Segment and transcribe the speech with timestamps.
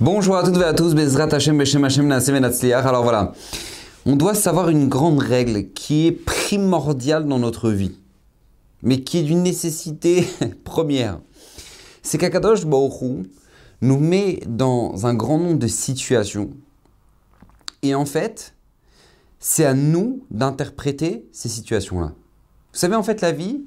[0.00, 2.12] Bonjour à toutes et à tous, Bezrat Hashem, Beshem Hashem,
[2.72, 3.32] Alors voilà,
[4.06, 7.98] on doit savoir une grande règle qui est primordiale dans notre vie,
[8.80, 10.24] mais qui est d'une nécessité
[10.64, 11.18] première.
[12.02, 13.26] C'est qu'Akadosh Baruch
[13.80, 16.50] nous met dans un grand nombre de situations.
[17.82, 18.54] Et en fait,
[19.40, 22.12] c'est à nous d'interpréter ces situations-là.
[22.72, 23.64] Vous savez, en fait, la vie,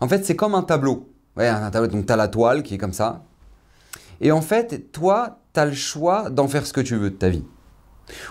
[0.00, 1.10] en fait, c'est comme un tableau.
[1.36, 3.26] Ouais, un tableau, donc tu as la toile qui est comme ça.
[4.22, 7.16] Et en fait, toi, tu as le choix d'en faire ce que tu veux de
[7.16, 7.44] ta vie.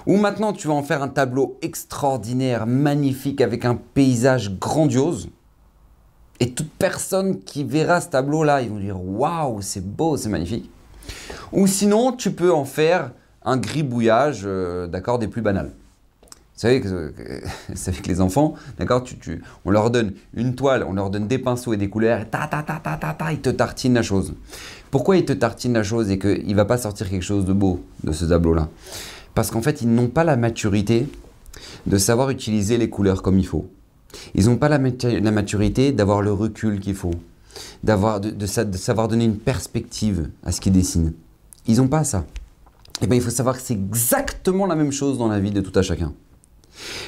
[0.06, 5.30] Ou maintenant tu vas en faire un tableau extraordinaire, magnifique, avec un paysage grandiose.
[6.40, 10.70] Et toute personne qui verra ce tableau-là, ils vont dire Waouh, c'est beau, c'est magnifique.
[11.52, 13.12] Ou sinon, tu peux en faire
[13.44, 15.72] un gribouillage, euh, d'accord, des plus banals.
[16.62, 17.14] Vous savez que,
[17.76, 21.40] c'est avec les enfants, d'accord, tu, on leur donne une toile, on leur donne des
[21.40, 24.04] pinceaux et des couleurs, et ta ta ta ta ta ta, ils te tartinent la
[24.04, 24.34] chose.
[24.92, 27.54] Pourquoi ils te tartinent la chose et qu'il ne va pas sortir quelque chose de
[27.54, 28.70] beau de ce tableau-là?
[29.34, 31.08] Parce qu'en fait, ils n'ont pas la maturité
[31.88, 33.70] de savoir utiliser les couleurs comme il faut.
[34.36, 37.14] Ils n'ont pas la, maturité d'avoir le recul qu'il faut,
[37.84, 41.14] de, savoir donner une perspective à ce qu'ils dessinent.
[41.68, 42.26] Ils n'ont pas ça.
[43.00, 45.52] Et eh bien, il faut savoir que c'est exactement la même chose dans la vie
[45.52, 46.14] de tout à chacun.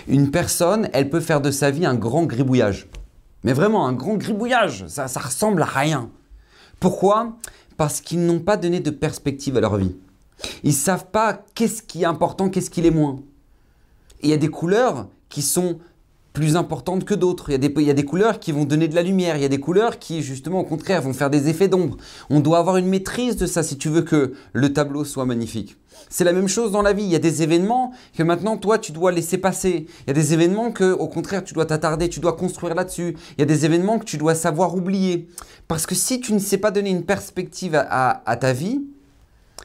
[0.08, 2.88] Une personne, elle peut faire de sa vie un grand gribouillage.
[3.44, 6.09] Mais vraiment, un grand gribouillage, ça, ça ressemble à rien.
[6.80, 7.34] Pourquoi?
[7.84, 9.94] Parce qu'ils n'ont pas donné de perspective à leur vie.
[10.64, 13.20] Ils ne savent pas qu'est-ce qui est important, qu'est-ce qui est moins.
[14.22, 15.80] il y a des couleurs qui sont
[16.34, 17.52] plus importantes que d'autres.
[17.52, 19.38] Il, il, y a des couleurs qui vont donner de la lumière.
[19.38, 21.98] Il y a des couleurs qui, justement, au contraire, vont faire des effets d'ombre.
[22.30, 25.78] On doit avoir une maîtrise de ça si tu veux que le tableau soit magnifique.
[26.09, 27.03] C'est la même chose dans la vie.
[27.03, 29.86] Il y a des événements que maintenant, toi, tu dois laisser passer.
[30.02, 33.16] Il y a des événements que, au contraire, tu dois t'attarder, tu dois construire là-dessus.
[33.38, 35.28] Il y a des événements que tu dois savoir oublier.
[35.68, 38.81] Parce que si tu ne sais pas donner une perspective à ta vie,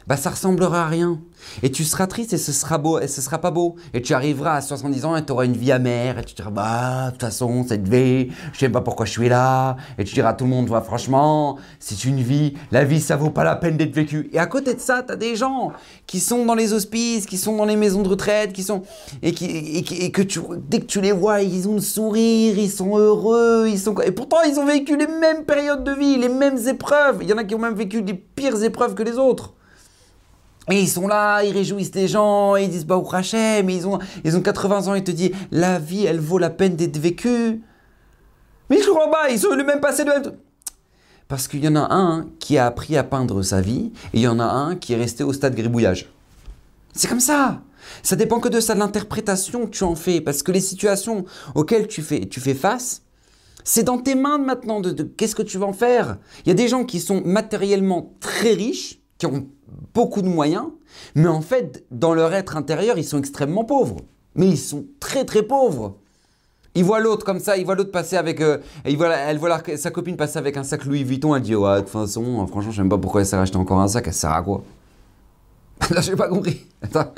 [0.09, 1.21] bah ça ressemblera à rien.
[1.63, 3.77] Et tu seras triste et ce sera beau et ce sera pas beau.
[3.93, 6.51] Et tu arriveras à 70 ans et tu auras une vie amère et tu diras
[6.51, 9.77] bah de toute façon cette vie, je sais pas pourquoi je suis là.
[9.99, 13.31] Et tu diras à tout le monde franchement, c'est une vie, la vie ça vaut
[13.31, 14.31] pas la peine d'être vécue.
[14.33, 15.73] Et à côté de ça, tu as des gens
[16.07, 18.83] qui sont dans les hospices, qui sont dans les maisons de retraite, qui sont
[19.23, 20.23] et qui et, que
[20.57, 24.13] dès que tu les vois, ils ont le sourire, ils sont heureux, ils sont et
[24.13, 27.19] pourtant ils ont vécu les mêmes périodes de vie, les mêmes épreuves.
[27.21, 29.53] Il y en a qui ont même vécu des pires épreuves que les autres.
[30.71, 33.03] Et ils sont là, ils réjouissent les gens, ils disent bah
[33.65, 36.51] mais ils ont, ils ont 80 ans, ils te disent la vie elle vaut la
[36.51, 37.63] peine d'être vécue.
[38.69, 40.11] Mais je crois pas, ils ont le même passé de.
[41.27, 44.21] Parce qu'il y en a un qui a appris à peindre sa vie et il
[44.21, 46.11] y en a un qui est resté au stade gribouillage.
[46.95, 47.63] C'est comme ça.
[48.03, 50.21] Ça dépend que de ça, de l'interprétation que tu en fais.
[50.21, 51.25] Parce que les situations
[51.55, 53.03] auxquelles tu fais, tu fais face,
[53.65, 56.19] c'est dans tes mains maintenant de qu'est-ce que tu vas en faire?
[56.45, 59.47] Il y a des gens qui sont matériellement très riches, qui ont
[59.95, 60.67] beaucoup de moyens,
[61.15, 63.97] mais en fait, dans leur être intérieur, ils sont extrêmement pauvres.
[64.35, 65.97] Mais ils sont très très pauvres.
[66.75, 68.41] Ils voient l'autre comme ça, ils voient l'autre passer avec.
[68.41, 71.81] Euh, elle voit sa copine passer avec un sac Louis Vuitton, elle dit Ouais, de
[71.81, 74.13] toute façon, franchement, je sais même pas pourquoi elle s'est racheté encore un sac, elle
[74.13, 74.63] sert à quoi?
[75.91, 76.67] Là, j'ai pas compris.
[76.83, 77.13] Attends.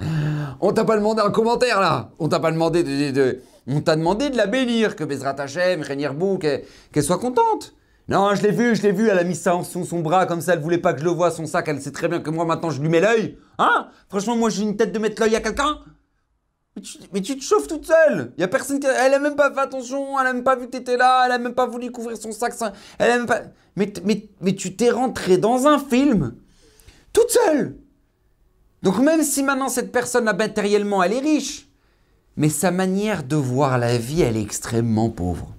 [0.60, 4.30] On t'a pas demandé un commentaire là On t'a pas demandé de, On t'a demandé
[4.30, 7.74] de la bénir, que Bezrat Hashem, Rénier Bou, qu'elle soit contente.
[8.10, 10.40] Non, je l'ai vu, je l'ai vu, elle a mis ça en son, bras comme
[10.40, 12.28] ça, elle voulait pas que je le voie, son sac, elle sait très bien que
[12.28, 13.38] moi maintenant je lui mets l'œil.
[13.56, 13.86] Hein?
[14.08, 15.78] Franchement, moi j'ai une tête de mettre l'œil à quelqu'un?
[17.12, 18.32] Mais tu, te chauffes toute seule.
[18.36, 18.86] Y a personne qui.
[18.86, 21.32] Elle a même pas fait attention, elle a même pas vu que t'étais là, elle
[21.32, 22.54] a même pas voulu couvrir son sac.
[22.98, 23.42] Elle a même pas.
[23.76, 26.34] Mais, tu t'es rentré dans un film
[27.12, 27.76] toute seule.
[28.82, 31.68] Donc même si maintenant cette personne là matériellement elle est riche,
[32.36, 35.54] mais sa manière de voir la vie elle est extrêmement pauvre.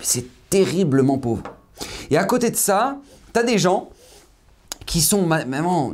[0.00, 1.42] C'est terriblement pauvre.
[2.10, 2.98] Et à côté de ça,
[3.32, 3.90] tu as des gens
[4.86, 5.28] qui sont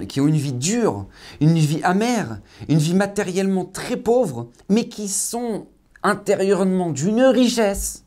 [0.09, 1.07] qui ont une vie dure,
[1.41, 5.67] une vie amère, une vie matériellement très pauvre, mais qui sont
[6.03, 8.05] intérieurement d'une richesse,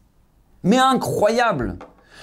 [0.64, 1.78] mais incroyable.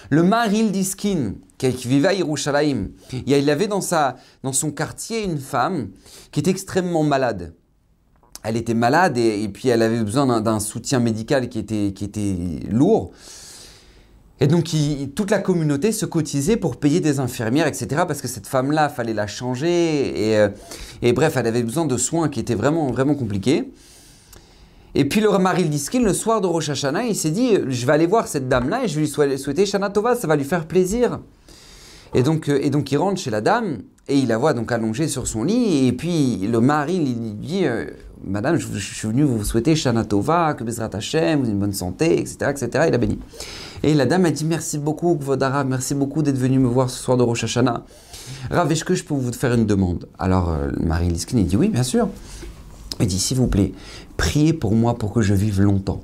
[0.09, 5.39] Le Maril Diskin, qui vivait à Yerushalayim, il avait dans, sa, dans son quartier une
[5.39, 5.91] femme
[6.33, 7.55] qui était extrêmement malade.
[8.43, 12.37] Elle était malade et, puis elle avait besoin d'un soutien médical qui était, qui était
[12.71, 13.13] lourd.
[14.41, 14.71] Et donc
[15.15, 18.05] toute la communauté se cotisait pour payer des infirmières, etc.
[18.09, 20.31] Parce que cette femme-là, fallait la changer.
[20.31, 20.49] Et, euh,
[21.03, 23.71] et, bref, elle avait besoin de soins qui étaient vraiment, vraiment compliqués.
[24.95, 27.93] Et puis le mari Diskin, le soir de Rosh Hashanah, il s'est dit, je vais
[27.93, 30.67] aller voir cette dame-là et je vais lui souhaiter Shana Tova, ça va lui faire
[30.67, 31.21] plaisir.
[32.13, 34.73] Et donc, euh, et donc il rentre chez la dame et il la voit donc
[34.73, 35.87] allongée sur son lit.
[35.87, 37.87] Et puis le mari lui dit, euh,
[38.23, 42.51] Madame, je, suis venu vous souhaiter Shana Tova, que Bezrat Hashem, une bonne santé, etc.,
[42.51, 42.85] etc.
[42.89, 43.19] Il a béni.
[43.83, 47.03] Et la dame a dit Merci beaucoup, Vodara, merci beaucoup d'être venu me voir ce
[47.03, 47.83] soir de Rosh Hashanah.
[48.51, 50.07] Rav, est-ce que je peux vous faire une demande?
[50.19, 52.09] Alors, euh, Marie Liskin, il dit Oui, bien sûr.
[53.01, 53.73] Il dit S'il vous plaît,
[54.19, 56.03] priez pour moi pour que je vive longtemps.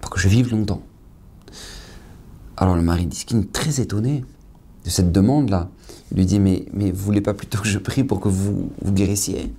[0.00, 0.82] Pour que je vive longtemps.
[2.56, 4.24] Alors, le mari Liskin, très étonné
[4.86, 5.68] de cette demande-là,
[6.14, 8.92] lui dit Mais, mais vous voulez pas plutôt que je prie pour que vous vous
[8.92, 9.52] guérissiez?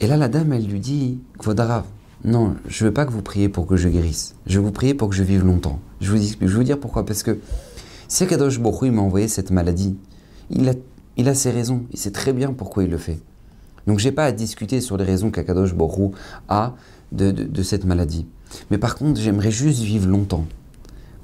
[0.00, 1.84] Et là, la dame, elle lui dit Vodara,
[2.24, 4.34] non, je ne veux pas que vous priez pour que je guérisse.
[4.46, 5.80] Je veux vous prier pour que je vive longtemps.
[6.00, 7.06] Je vous, explique, je vais vous dire pourquoi.
[7.06, 7.38] Parce que
[8.08, 9.96] si Akadosh Borou m'a envoyé cette maladie,
[10.50, 10.72] il a,
[11.16, 11.84] il a ses raisons.
[11.92, 13.20] Il sait très bien pourquoi il le fait.
[13.86, 16.12] Donc j'ai pas à discuter sur les raisons qu'Akadosh Borou
[16.48, 16.74] a
[17.12, 18.26] de, de, cette maladie.
[18.70, 20.46] Mais par contre, j'aimerais juste vivre longtemps.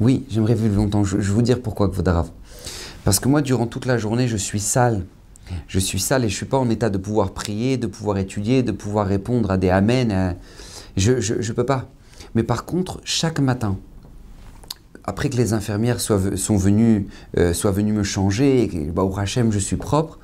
[0.00, 1.04] Oui, j'aimerais vivre longtemps.
[1.04, 2.30] Je, vais vous dire pourquoi, Kvodarav.
[3.04, 5.04] Parce que moi, durant toute la journée, je suis sale.
[5.68, 8.62] Je suis sale et je suis pas en état de pouvoir prier, de pouvoir étudier,
[8.62, 10.36] de pouvoir répondre à des amens.
[10.96, 11.88] Je ne peux pas.
[12.34, 13.78] Mais par contre, chaque matin,
[15.04, 19.02] après que les infirmières soient, sont venues, euh, soient venues me changer et que, bah,
[19.02, 20.18] au Hachem, je suis propre,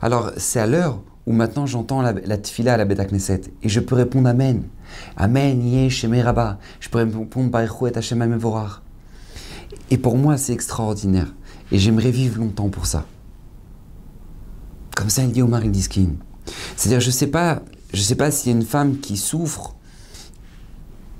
[0.00, 3.68] alors c'est à l'heure où maintenant j'entends la, la tfila à la Beta Knesset et
[3.68, 4.62] je peux répondre Amen.
[5.16, 6.58] Amen, yesh, Rabba.
[6.80, 8.82] Je peux répondre et Hashem Amevorar.
[9.90, 11.32] Et pour moi, c'est extraordinaire.
[11.72, 13.06] Et j'aimerais vivre longtemps pour ça.
[15.00, 16.10] Comme ça, il dit Omar Diskin.
[16.76, 17.62] C'est-à-dire, je ne sais pas
[17.92, 19.74] je ne sais pas s'il y a une femme qui souffre,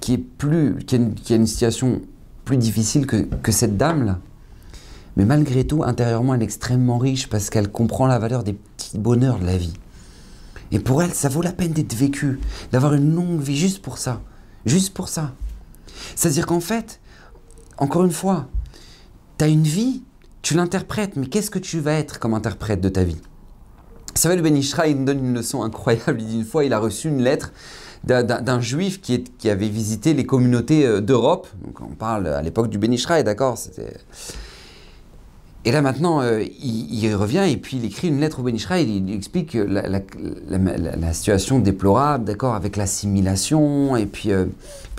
[0.00, 2.00] qui, est plus, qui, a une, situation
[2.44, 4.20] plus difficile que, que cette dame-là.
[5.16, 8.98] Mais malgré tout, intérieurement, elle est extrêmement riche parce qu'elle comprend la valeur des petits
[8.98, 9.72] bonheurs de la vie.
[10.70, 12.38] Et pour elle, ça vaut la peine d'être vécu,
[12.70, 14.20] d'avoir une longue vie juste pour ça.
[14.64, 15.34] Juste pour ça.
[16.14, 17.00] C'est-à-dire qu'en fait,
[17.78, 18.48] encore une fois,
[19.38, 20.04] tu as une vie,
[20.42, 23.20] tu l'interprètes, mais qu'est-ce que tu vas être comme interprète de ta vie?
[24.14, 26.20] Vous savez, le Benishra, il nous donne une leçon incroyable.
[26.20, 27.52] Il dit une fois, il a reçu une lettre
[28.04, 31.48] d'un juif qui, avait visité les communautés euh, d'Europe.
[31.64, 33.58] Donc on parle à l'époque du Benishra, d'accord
[35.66, 38.80] Et là maintenant, euh, il, revient et puis il écrit une lettre au Benishra.
[38.80, 43.96] Il, explique la, situation déplorable, d'accord, avec l'assimilation.
[43.96, 44.46] Et puis, euh,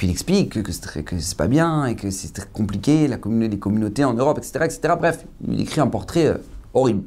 [0.04, 4.04] il explique que, c'est pas bien et que c'est très compliqué, la communauté, les communautés
[4.04, 4.94] en Europe, etc., etc.
[4.98, 6.38] Bref, il écrit un portrait
[6.74, 7.04] horrible.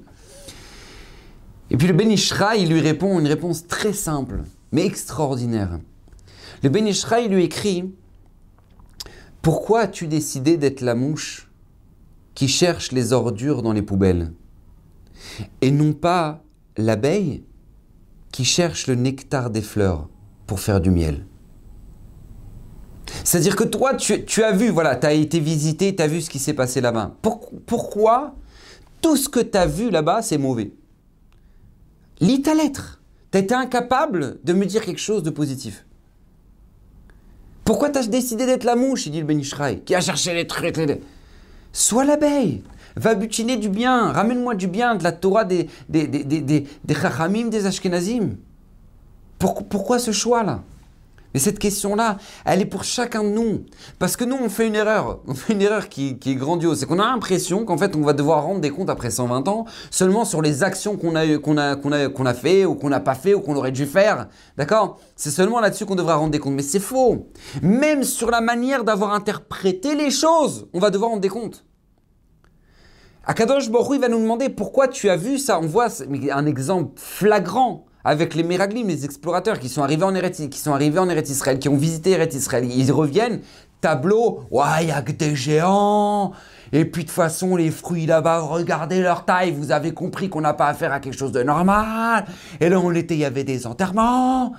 [1.70, 5.78] Et puis le Benishra, lui répond une réponse très simple, mais extraordinaire.
[6.62, 7.93] Le Benishra, lui écrit
[9.43, 11.50] Pourquoi as-tu décidé d'être la mouche
[12.34, 14.32] qui cherche les ordures dans les poubelles
[15.61, 16.43] et non pas
[16.76, 17.44] l'abeille
[18.31, 20.08] qui cherche le nectar des fleurs
[20.46, 21.26] pour faire du miel?
[23.22, 26.28] C'est-à-dire que toi, tu, as vu, voilà, tu as été visité, tu as vu ce
[26.28, 27.17] qui s'est passé là-bas.
[27.67, 28.34] pourquoi
[29.00, 30.72] tout ce que tu as vu là-bas, c'est mauvais?
[32.25, 33.03] Lis ta lettre.
[33.32, 35.85] Tu été incapable de me dire quelque chose de positif.
[37.65, 40.75] Pourquoi tu as décidé d'être la mouche, dit le Benishraï, qui a cherché les trucs.
[41.75, 42.62] Sois l'abeille.
[42.97, 44.11] Va butiner du bien.
[44.11, 48.37] Ramène-moi du bien, de la Torah des, des, des, des, des Chachamim, des Ashkenazim.
[49.38, 50.62] pourquoi ce choix-là?
[51.34, 53.64] Mais cette question-là, elle est pour chacun de nous.
[53.98, 55.19] Parce que nous, on fait une erreur.
[55.26, 56.78] On fait une erreur qui, est grandiose.
[56.78, 59.64] C'est qu'on a l'impression qu'en fait, on va devoir rendre des comptes après 120 ans
[59.90, 63.00] seulement sur les actions qu'on a, qu'on a, qu'on a, a fait ou qu'on n'a
[63.00, 64.28] pas fait ou qu'on aurait dû faire.
[64.56, 65.00] D'accord?
[65.16, 66.54] C'est seulement là-dessus qu'on devra rendre des comptes.
[66.54, 67.28] Mais c'est faux.
[67.62, 71.64] Même sur la manière d'avoir interprété les choses, on va devoir rendre des comptes.
[73.26, 75.58] Akadosh Baruch il va nous demander pourquoi tu as vu ça.
[75.58, 75.88] On voit
[76.31, 80.75] un exemple flagrant avec les Meraglim, les explorateurs qui sont arrivés en Eretz, qui sont
[80.75, 82.69] arrivés en Eretz Israël, qui ont visité Eretz Israël.
[82.70, 83.41] Ils reviennent,
[83.81, 86.32] tableau, ouais, il y a que des géants.
[86.73, 90.43] Et puis de toute façon, les fruits là-bas, regardez leur taille, vous avez compris qu'on
[90.43, 92.27] n'a pas affaire à quelque chose de normal.
[92.61, 94.53] Et là, on était, il y avait des enterrements.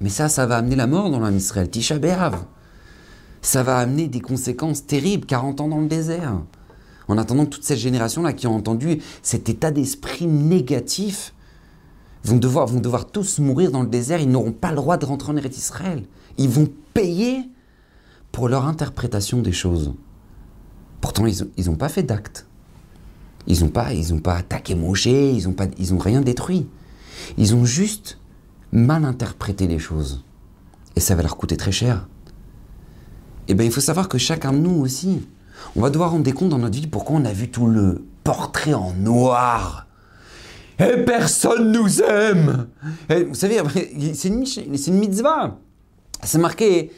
[0.00, 2.36] Mais ça, ça va amener la mort dans l'homme Israël, Tisha B'Av.
[3.42, 6.40] Ça va amener des conséquences terribles, 40 ans dans le désert.
[7.08, 11.32] En attendant toute cette génération-là qui a entendu cet état d'esprit négatif
[12.28, 15.06] vont devoir, vont devoir tous mourir dans le désert, ils n'auront pas le droit de
[15.06, 16.04] rentrer en Eretz Israël.
[16.36, 17.48] Ils vont payer
[18.32, 19.94] pour leur interprétation des choses.
[21.00, 22.46] Pourtant, ils n'ont pas fait d'acte.
[23.46, 26.68] Ils n'ont pas, attaqué Moshe, ils n'ont rien détruit.
[27.38, 28.18] Ils ont juste
[28.72, 30.24] mal interprété les choses.
[30.96, 32.08] Et ça va leur coûter très cher.
[33.48, 35.26] Eh bien, il faut savoir que chacun de nous aussi,
[35.76, 38.04] on va devoir rendre des comptes dans notre vie pourquoi on a vu tout le
[38.22, 39.87] portrait en noir
[40.78, 42.68] et personne nous aime.
[43.08, 43.60] vous savez,
[44.14, 45.58] c'est une, une, mitzvah.
[46.22, 46.92] C'est marqué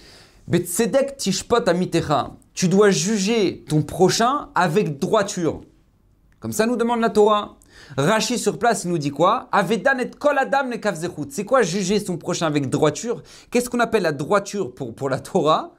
[1.17, 1.65] tishpot
[2.55, 5.63] Tu dois juger ton prochain avec droiture.
[6.41, 7.57] Comme ça nous demande la Torah.
[7.97, 9.49] Rachi sur place, il nous dit quoi?
[11.31, 13.23] C'est quoi juger son prochain avec droiture?
[13.51, 15.75] Qu'est-ce qu'on appelle la droiture pour, pour la Torah?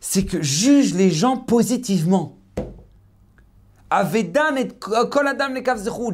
[0.00, 2.38] C'est que juge les gens positivement.
[3.94, 5.54] Avedan et kol adam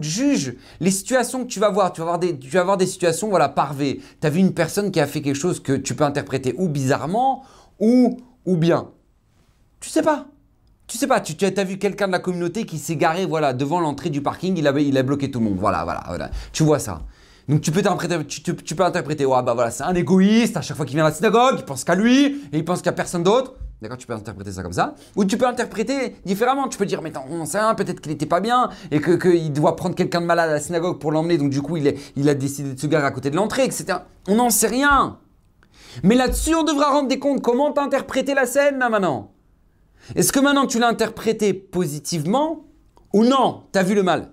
[0.00, 1.92] juge les situations que tu vas voir.
[1.92, 4.00] Tu vas voir des, tu vas des situations, voilà, parvées.
[4.20, 6.68] Tu as vu une personne qui a fait quelque chose que tu peux interpréter ou
[6.68, 7.42] bizarrement
[7.78, 8.90] ou, ou bien.
[9.80, 10.26] Tu sais pas.
[10.86, 13.78] Tu sais pas, tu, as vu quelqu'un de la communauté qui s'est garé voilà, devant
[13.78, 15.56] l'entrée du parking, il, avait, il a bloqué tout le monde.
[15.56, 16.30] Voilà, voilà, voilà.
[16.52, 17.02] Tu vois ça.
[17.48, 20.62] Donc tu peux interpréter, tu, tu, peux interpréter, ouais, bah voilà, c'est un égoïste, à
[20.62, 22.92] chaque fois qu'il vient à la synagogue, il pense qu'à lui, et il pense a
[22.92, 23.54] personne d'autre.
[23.82, 24.94] D'accord, tu peux interpréter ça comme ça.
[25.16, 26.68] Ou tu peux interpréter différemment.
[26.68, 29.74] Tu peux dire, mais on sait rien, peut-être qu'il n'était pas bien et qu'il doit
[29.74, 31.38] prendre quelqu'un de malade à la synagogue pour l'emmener.
[31.38, 34.00] Donc du coup, il a décidé de se garer à côté de l'entrée, etc.
[34.28, 35.18] On n'en sait rien.
[36.02, 37.40] Mais là-dessus, on devra rendre des comptes.
[37.40, 39.32] Comment t'as interprété la scène là maintenant?
[40.14, 42.66] Est-ce que maintenant tu l'as interprété positivement
[43.14, 43.62] ou non?
[43.72, 44.32] T'as vu le mal?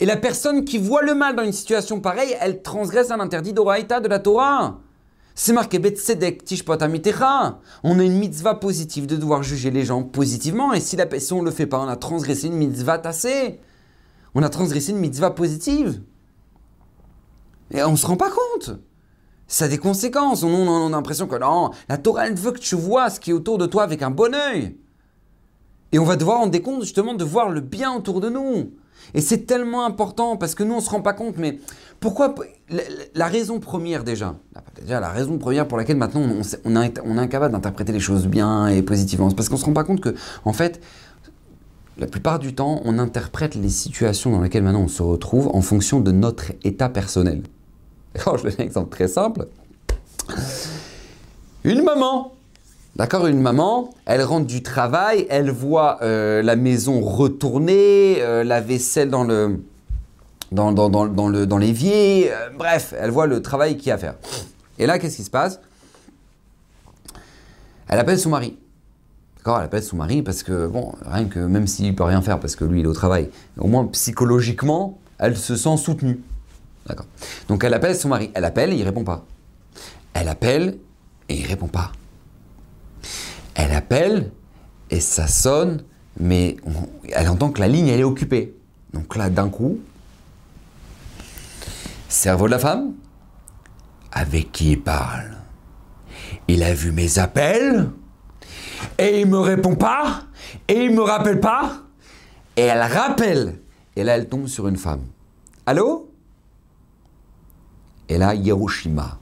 [0.00, 3.52] Et la personne qui voit le mal dans une situation pareille, elle transgresse un interdit
[3.52, 4.80] d'Oraïta de la Torah.
[5.34, 7.58] C'est marqué Betsedek Tishpotamitecha.
[7.84, 10.72] On a une mitzvah positive de devoir juger les gens positivement.
[10.72, 13.60] Et si, la, si on ne le fait pas, on a transgressé une mitzvah tassée.
[14.34, 16.02] On a transgressé une mitzvah positive.
[17.70, 18.78] Et on ne se rend pas compte.
[19.46, 20.42] Ça a des conséquences.
[20.42, 23.34] On, a l'impression que non, la Torah, elle veut que tu vois ce qui est
[23.34, 24.76] autour de toi avec un bon oeil.
[25.92, 28.72] Et on va devoir rendre des comptes justement de voir le bien autour de nous.
[29.14, 31.58] Et c'est tellement important parce que nous, on ne se rend pas compte, mais
[32.00, 32.34] pourquoi
[33.14, 34.34] la, raison première déjà,
[34.88, 38.68] la raison première pour laquelle maintenant on, on, on est incapable d'interpréter les choses bien
[38.68, 40.14] et positivement, c'est parce qu'on ne se rend pas compte que,
[40.44, 40.80] en fait,
[41.98, 45.60] la plupart du temps, on interprète les situations dans lesquelles maintenant on se retrouve en
[45.60, 47.42] fonction de notre état personnel.
[48.14, 49.46] D'accord Je donne un exemple très simple.
[51.64, 52.32] Une maman
[52.96, 58.60] D'accord Une maman, elle rentre du travail, elle voit euh, la maison retournée, euh, la
[58.60, 59.60] vaisselle dans le
[60.50, 64.16] dans, dans, dans, l'évier, euh, bref, elle voit le travail qu'il y a à faire.
[64.78, 65.60] Et là, qu'est-ce qui se passe?
[67.88, 68.58] Elle appelle son mari.
[69.38, 72.38] D'accord Elle appelle son mari parce que, bon, rien que, même s'il peut rien faire
[72.38, 76.20] parce que lui, il est au travail, au moins psychologiquement, elle se sent soutenue.
[76.86, 77.06] D'accord
[77.48, 78.30] Donc elle appelle son mari.
[78.34, 79.24] Elle appelle, il répond pas.
[80.12, 80.76] Elle appelle
[81.30, 81.92] et il répond pas.
[83.54, 84.32] Elle appelle
[84.90, 85.84] et ça sonne,
[86.18, 86.56] mais
[87.10, 88.54] elle entend que la ligne est occupée.
[88.92, 89.78] Donc là, d'un coup,
[92.08, 92.92] cerveau de la femme,
[94.12, 95.36] avec qui il parle.
[96.48, 97.90] Il a vu mes appels
[98.98, 100.24] et il me répond pas
[100.68, 101.82] et il me rappelle pas
[102.56, 103.60] et elle rappelle
[103.96, 105.04] et là elle tombe sur une femme.
[105.64, 106.10] Allô?
[108.08, 109.18] Et là Hiroshima.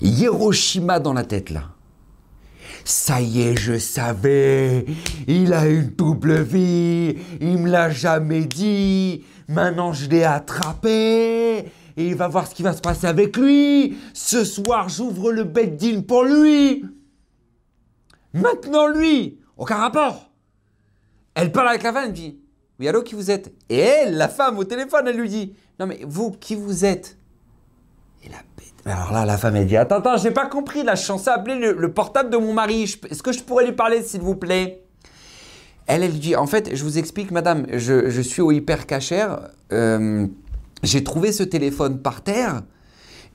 [0.00, 1.73] Hiroshima dans la tête là.
[2.84, 4.84] Ça y est, je savais.
[5.26, 7.16] Il a une double vie.
[7.40, 9.24] Il me l'a jamais dit.
[9.48, 11.64] Maintenant, je l'ai attrapé.
[11.96, 13.96] Il va voir ce qui va se passer avec lui.
[14.12, 16.84] Ce soir, j'ouvre le bed deal pour lui.
[18.34, 20.30] Maintenant, lui, aucun rapport.
[21.34, 22.38] Elle parle avec la femme, elle dit
[22.78, 23.54] Oui, allô, qui vous êtes?
[23.68, 27.16] Et elle, la femme, au téléphone, elle lui dit Non, mais vous, qui vous êtes?
[28.24, 28.38] Et la
[28.86, 30.82] alors là, la femme, elle dit Attends, attends, j'ai pas compris.
[30.82, 32.82] Là, je suis censé appeler le, portable de mon mari.
[32.82, 34.82] Est-ce que je pourrais lui parler, s'il vous plaît?
[35.86, 39.48] Elle, elle dit En fait, je vous explique, madame, je, suis au hyper cachère.
[39.72, 40.26] Euh,
[40.82, 42.62] j'ai trouvé ce téléphone par terre.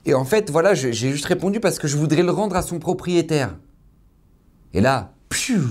[0.06, 2.80] Et en fait, voilà, j'ai juste répondu parce que je voudrais le rendre à son
[2.80, 3.56] propriétaire.
[4.74, 5.68] Et là, piou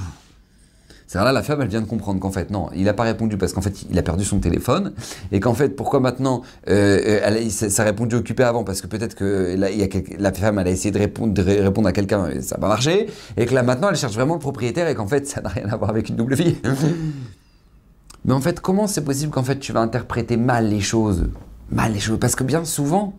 [1.09, 3.39] c'est là, la femme, elle vient de comprendre qu'en fait, non, il n'a pas répondu
[3.39, 4.93] parce qu'en fait, il a perdu son téléphone.
[5.33, 9.15] Et qu'en fait, pourquoi maintenant, euh, elle, ça a répondu occupé avant Parce que peut-être
[9.15, 9.89] que la, il y a
[10.19, 12.69] la femme, elle a essayé de répondre, de répondre à quelqu'un et ça n'a pas
[12.69, 13.07] marché.
[13.39, 15.67] Et que là, maintenant, elle cherche vraiment le propriétaire et qu'en fait, ça n'a rien
[15.71, 16.59] à voir avec une double vie.
[18.27, 21.31] Mais en fait, comment c'est possible qu'en fait, tu vas interpréter mal les choses?
[21.71, 23.15] Mal les choses Parce que bien souvent,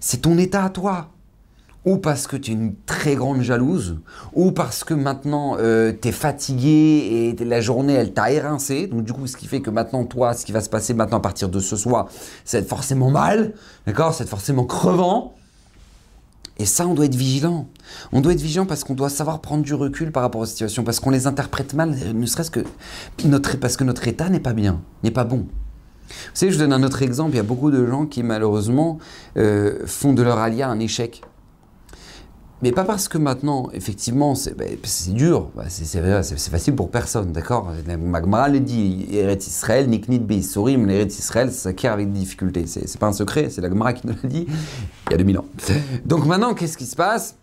[0.00, 1.10] c'est ton état à toi
[1.88, 3.96] ou parce que tu es une très grande jalouse,
[4.34, 8.88] ou parce que maintenant euh, tu es fatigué et la journée elle t'a érincé.
[8.88, 11.16] Donc du coup, ce qui fait que maintenant toi, ce qui va se passer maintenant
[11.16, 12.08] à partir de ce soir,
[12.44, 13.54] c'est être forcément mal,
[13.86, 14.12] d'accord?
[14.12, 15.34] C'est forcément crevant.
[16.58, 17.68] Et ça, on doit être vigilant.
[18.12, 20.84] On doit être vigilant parce qu'on doit savoir prendre du recul par rapport aux situations,
[20.84, 22.60] parce qu'on les interprète mal, ne serait-ce que
[23.60, 25.46] parce que notre état n'est pas bien, n'est pas bon.
[26.08, 27.32] Vous savez, je donne un autre exemple.
[27.32, 28.98] Il y a beaucoup de gens qui malheureusement
[29.38, 31.22] euh, font de leur alia un échec.
[32.60, 34.76] Mais pas parce que maintenant, effectivement, c'est ben,
[35.08, 37.72] dur, bah, c'est facile pour personne, d'accord?
[38.00, 42.66] Magmara le dit, Eretz Israël, Niknit Beisorim, l'Eretz Israël, s'acquiert avec des difficultés.
[42.66, 45.38] C'est pas un secret, c'est la Gemara qui nous l'a dit il y a 2000
[45.38, 45.46] ans.
[46.04, 47.36] Donc maintenant, qu'est-ce qui se passe?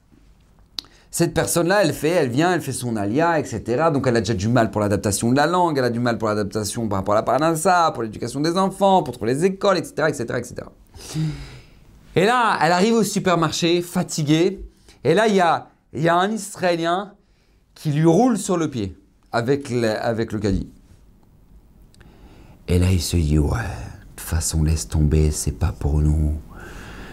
[1.12, 3.86] Cette personne-là, elle fait, elle vient, elle fait son alia, etc.
[3.93, 6.17] Donc elle a déjà du mal pour l'adaptation de la langue, elle a du mal
[6.17, 10.10] pour l'adaptation par rapport à la parnassa, pour l'éducation des enfants, pour les écoles, etc.,
[10.10, 10.55] etc., etc.
[12.17, 14.64] Et là, elle arrive au supermarché, fatiguée,
[15.05, 17.13] et là, il y a, y a un Israélien
[17.75, 18.97] qui lui roule sur le pied
[19.31, 20.67] avec, avec le caddie.
[22.67, 26.33] Et là, il se dit, ouais, de toute façon, laisse tomber, c'est pas pour nous.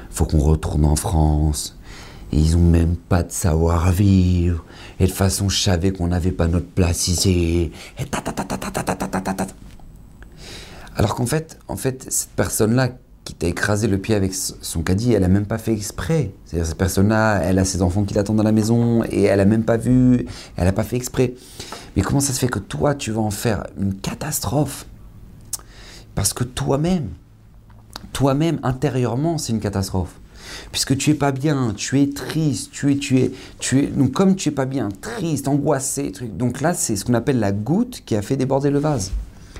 [0.08, 1.78] Faut qu'on retourne en France.
[2.32, 4.64] Ils ont même pas de savoir-vivre.
[4.98, 7.72] Et de toute façon, je savais qu'on n'avait pas notre place ici.
[7.98, 9.46] Et ta ta ta ta ta ta ta ta ta ta.
[10.96, 12.88] Alors qu'en fait, en fait, cette personne-là
[13.32, 16.34] qui t'a écrasé le pied avec son caddie, elle a même pas fait exprès.
[16.44, 19.46] C'est-à-dire cette personne-là, elle a ses enfants qui l'attendent à la maison et elle a
[19.46, 21.32] même pas vu, elle a pas fait exprès.
[21.96, 24.84] Mais comment ça se fait que toi, tu vas en faire une catastrophe?
[26.14, 27.08] Parce que toi-même,
[28.12, 30.20] toi-même intérieurement, c'est une catastrophe.
[30.70, 34.12] Puisque tu es pas bien, tu es triste, tu es, tu es, tu es, donc
[34.12, 38.02] comme tu es pas bien, triste, angoissé, donc là c'est ce qu'on appelle la goutte
[38.04, 39.10] qui a fait déborder le vase.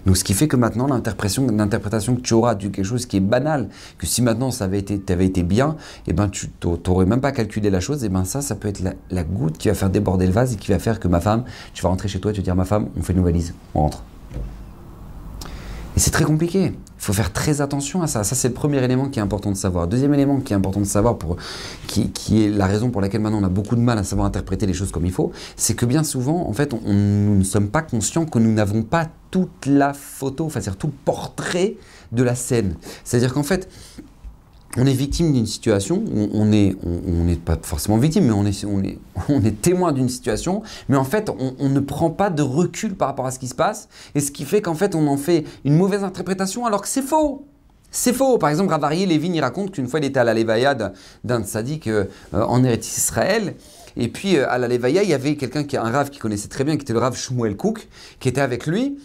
[0.06, 3.20] Donc ce qui fait que maintenant l'interprétation, que tu auras de quelque chose qui est
[3.20, 3.68] banal,
[3.98, 6.50] que si maintenant ça avait été, avais été bien, et eh ben tu
[6.86, 9.58] n'aurais même pas calculé la chose, et eh ben ça, ça peut être la, goutte
[9.58, 11.44] qui va faire déborder le vase et qui va faire que ma femme,
[11.74, 13.82] tu vas rentrer chez toi, tu vas dire ma femme, on fait une valise, on
[13.82, 14.02] rentre.
[15.96, 16.72] Et c'est très compliqué.
[17.02, 18.22] Faut faire très attention à ça.
[18.22, 19.88] Ça, c'est le premier élément qui est important de savoir.
[19.88, 21.36] Deuxième élément qui est important de savoir, pour,
[21.88, 24.28] qui, qui, est la raison pour laquelle maintenant on a beaucoup de mal à savoir
[24.28, 27.42] interpréter les choses comme il faut, c'est que bien souvent, en fait, on, nous ne
[27.42, 31.74] sommes pas conscients que nous n'avons pas toute la photo, enfin, c'est-à-dire tout le portrait
[32.12, 32.76] de la scène.
[33.02, 33.68] C'est-à-dire qu'en fait,
[34.76, 36.02] on est victime d'une situation,
[36.32, 38.32] on n'est pas forcément victime, mais
[39.28, 43.08] on est, témoin d'une situation, mais en fait, on, ne prend pas de recul par
[43.08, 45.44] rapport à ce qui se passe, et ce qui fait qu'en fait, on en fait
[45.64, 47.46] une mauvaise interprétation alors que c'est faux.
[47.90, 48.38] C'est faux.
[48.38, 50.74] Par exemple, Ravarié Lévin, il raconte qu'une fois, il était à la Lévaïa
[51.24, 53.54] d'un sadique euh, en Eretz Israël,
[53.96, 56.48] et puis euh, à la Lévaïa, il y avait quelqu'un qui un rave qui connaissait
[56.48, 57.88] très bien, qui était le rave Shmuel Cook,
[58.20, 58.96] qui était avec lui,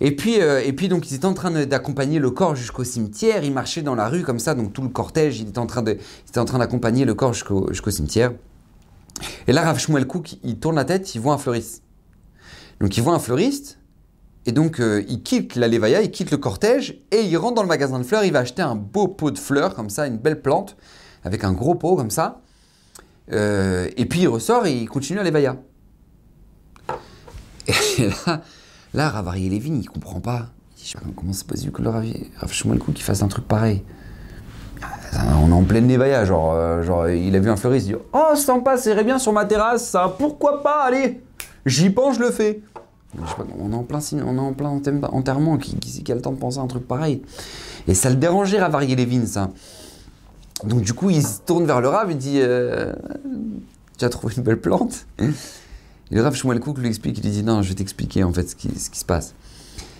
[0.00, 3.42] et puis, euh, et puis donc ils étaient en train d'accompagner le corps jusqu'au cimetière.
[3.42, 6.58] Ils marchaient dans la rue comme ça, donc tout le cortège, il était en train
[6.58, 8.32] d'accompagner le corps jusqu'au cimetière.
[9.46, 11.82] Et là, Rav Shmuel Kouk, il tourne la tête, il voit un fleuriste.
[12.80, 13.78] Donc il voit un fleuriste,
[14.46, 17.62] et donc euh, il quitte la Levaya, il quitte le cortège, et il rentre dans
[17.62, 18.24] le magasin de fleurs.
[18.24, 20.76] Il va acheter un beau pot de fleurs comme ça, une belle plante,
[21.24, 22.40] avec un gros pot comme ça.
[23.32, 25.56] Euh, et puis il ressort et il continue à Levaya.
[27.98, 28.40] Et là,
[28.98, 30.46] Là, Ravarié Lévin, il comprend pas.
[31.14, 32.04] Comment c'est possible que le Rav,
[32.48, 33.84] Shmuel Kouk fasse un truc pareil?
[35.40, 38.00] On est en pleine Nevaya, genre, euh, genre, il a vu un fleuriste, il dit
[38.12, 41.20] Oh, sympa, irait bien sur ma terrasse, ça, pourquoi pas, allez
[41.64, 42.60] J'y pense, je le fais.
[43.60, 44.80] on est en plein, on est en plein
[45.12, 47.22] enterrement, qui, a le temps de penser à un truc pareil
[47.86, 49.52] Et ça le dérangeait, Ravarié Lévin, ça.
[50.64, 52.92] Donc, du coup, il se tourne vers le Rav, il dit euh,
[53.96, 55.06] Tu as trouvé une belle plante?
[56.10, 58.32] Et le Rav Shmuel Kouk lui explique, il lui dit non, je vais t'expliquer en
[58.32, 59.34] fait ce qui, se passe.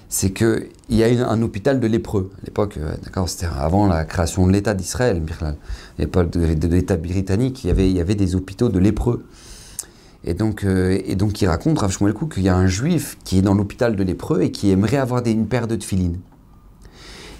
[0.08, 2.30] C'est qu'il y a un hôpital de lépreux.
[2.42, 5.54] À l'époque, euh, d'accord, c'était avant la création de l'État d'Israël, à
[5.98, 9.26] l'époque de, l'État britannique, il y, avait, des hôpitaux de lépreux.
[10.24, 13.42] Et donc, euh, il raconte, Rav Shmuel Kouk, qu'il y a un juif qui est
[13.42, 16.18] dans l'hôpital de lépreux et qui aimerait avoir une paire de tefilines.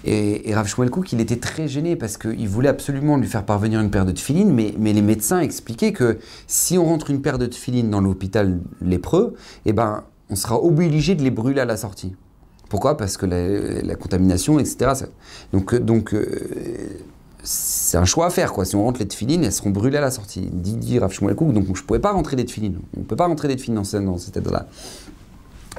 [0.05, 3.91] Et, Rav Shmuel il était très gêné parce qu'il voulait absolument lui faire parvenir une
[3.91, 7.89] paire de tefilines, mais, les médecins expliquaient que si on rentre une paire de tefilines
[7.89, 9.33] dans l'hôpital lépreux,
[9.65, 12.15] eh ben, on sera obligé de les brûler à la sortie.
[12.69, 12.97] Pourquoi?
[12.97, 15.05] Parce que la, contamination, etc.
[15.51, 15.83] donc, euh,
[16.13, 16.25] euh,
[17.43, 18.53] c'est un choix à faire.
[18.63, 20.49] Si on rentre les tefilines, elles seront brûlées à la sortie.
[20.51, 22.79] Dit, Rav Shmuel donc je ne pouvais pas rentrer des tefilines.
[22.95, 24.67] On ne peut pas rentrer des tefilines dans, cet état-là.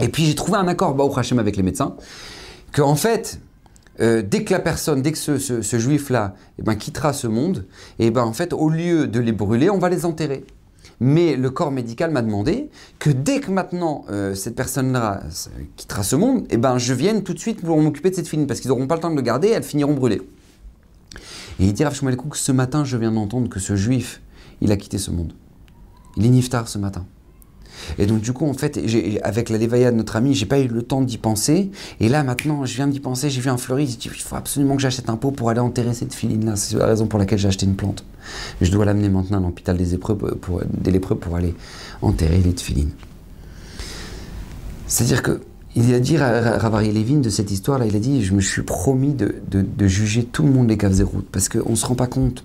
[0.00, 1.94] Et puis j'ai trouvé un accord, Baou Hashem, avec les médecins,
[2.72, 3.40] que en fait,
[4.01, 7.67] euh, dès que la personne, dès que ce, juif-là eh ben, quittera ce monde,
[7.99, 10.45] eh ben, en fait, au lieu de les brûler, on va les enterrer.
[11.01, 15.23] Mais le corps médical m'a demandé que dès que maintenant euh, cette personne-là
[15.77, 18.45] quittera ce monde, eh ben, je vienne tout de suite pour m'occuper de cette fille,
[18.47, 20.23] parce qu'ils n'auront pas le temps de le garder, elles finiront brûlées.
[21.59, 24.23] Et il dit Rav Shmuel ce matin, je viens d'entendre que ce juif,
[24.61, 25.33] il a quitté ce monde.
[26.17, 27.07] Il est niftar ce matin.
[27.99, 28.81] Et donc, du coup, en fait,
[29.23, 31.71] avec la Lévaïa de notre ami, j'ai pas eu le temps d'y penser.
[32.01, 34.83] Et là, maintenant, je viens d'y penser, j'ai vu un fleuriste, il faut absolument que
[34.83, 36.57] j'achète un pot pour aller enterrer cette filine-là.
[36.57, 38.05] C'est la raison pour laquelle j'ai acheté une plante.
[38.61, 41.55] Je dois l'amener maintenant à l'hôpital des, des lépreux pour aller
[42.03, 42.90] enterrer les filines.
[44.87, 45.40] C'est-à-dire que
[45.77, 49.14] il a dit, Ravari Levin, de cette histoire-là, il a dit Je me suis promis
[49.14, 52.45] de, juger tout le monde les caves routes, parce qu'on ne se rend pas compte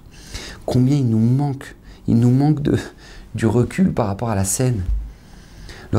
[0.66, 1.76] combien il nous manque,
[2.08, 2.78] il nous manque de,
[3.34, 4.84] du recul par rapport à la scène.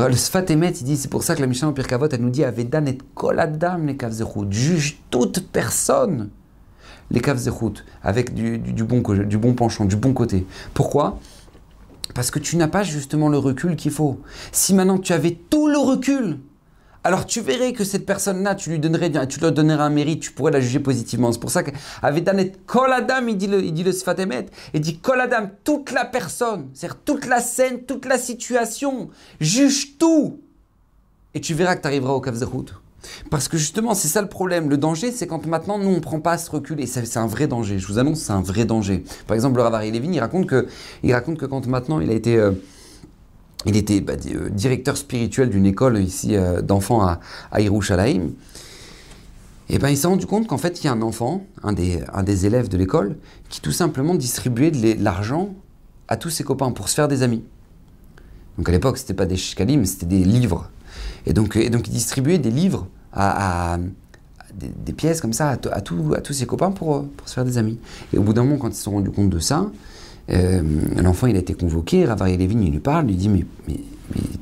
[0.05, 2.29] Le, Sfat Emet, il dit, c'est pour ça que la Mishnah en Pirkavot, elle nous
[2.29, 4.51] dit Avedan et koladam les kavzechut.
[4.51, 6.29] Juge toute personne
[7.09, 10.45] les kavzechut, avec du, du, bon, du bon penchant, du bon côté.
[10.75, 11.19] Pourquoi?
[12.13, 14.19] Parce que tu n'as pas justement le recul qu'il faut.
[14.51, 16.37] Si maintenant tu avais tout le recul,
[17.03, 20.31] alors tu verrais que cette personne-là, tu lui donnerais tu lui donnerais un mérite, tu
[20.31, 21.31] pourrais la juger positivement.
[21.31, 25.51] C'est pour ça qu'Avedanet Koladam, il dit le, il dit le Sfatemet, il dit Koladam,
[25.63, 30.41] toute la personne, c'est-à-dire toute la scène, toute la situation, juge tout.
[31.33, 32.65] Et tu verras que tu arriveras au Kavzerhout.
[33.29, 34.69] Parce que justement, c'est ça le problème.
[34.69, 36.87] Le danger, c'est quand maintenant, nous, on ne prend pas à se reculer.
[36.87, 37.79] C'est un vrai danger.
[37.79, 39.03] Je vous annonce, c'est un vrai danger.
[39.27, 40.67] Par exemple, le Ravari Levin, il raconte que,
[41.03, 42.37] il raconte que quand maintenant il a été.
[42.37, 42.51] Euh,
[43.65, 47.19] il était bah, euh, directeur spirituel d'une école ici euh, d'enfants à,
[47.51, 47.59] à.
[49.69, 52.45] Et ben il s'est rendu compte qu'en fait, il y a un enfant, un des,
[52.45, 53.17] élèves de l'école,
[53.49, 55.53] qui tout simplement distribuait de l'argent
[56.07, 57.43] à tous ses copains pour se faire des amis.
[58.57, 60.69] Donc à l'époque, c'était pas des shkalim, c'était des livres.
[61.25, 63.77] Et donc, il distribuait des livres à,
[64.53, 67.77] des, pièces comme ça à, tous ses copains pour, pour se faire des amis.
[68.13, 69.69] Et au bout d'un moment, quand ils se sont rendus compte de ça,
[70.29, 70.61] euh,
[71.01, 73.45] l'enfant, il a été convoqué, Ravari Levin, il lui parle, lui dit, mais,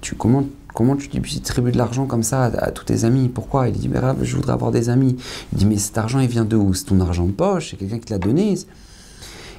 [0.02, 3.30] tu, comment, comment tu distribues de l'argent comme ça à, tous tes amis?
[3.30, 3.68] Pourquoi?
[3.68, 5.16] Il dit, mais je voudrais avoir des amis.
[5.54, 6.74] Il dit, mais cet argent, il vient de où?
[6.74, 8.56] C'est ton argent de poche, c'est quelqu'un qui te l'a donné.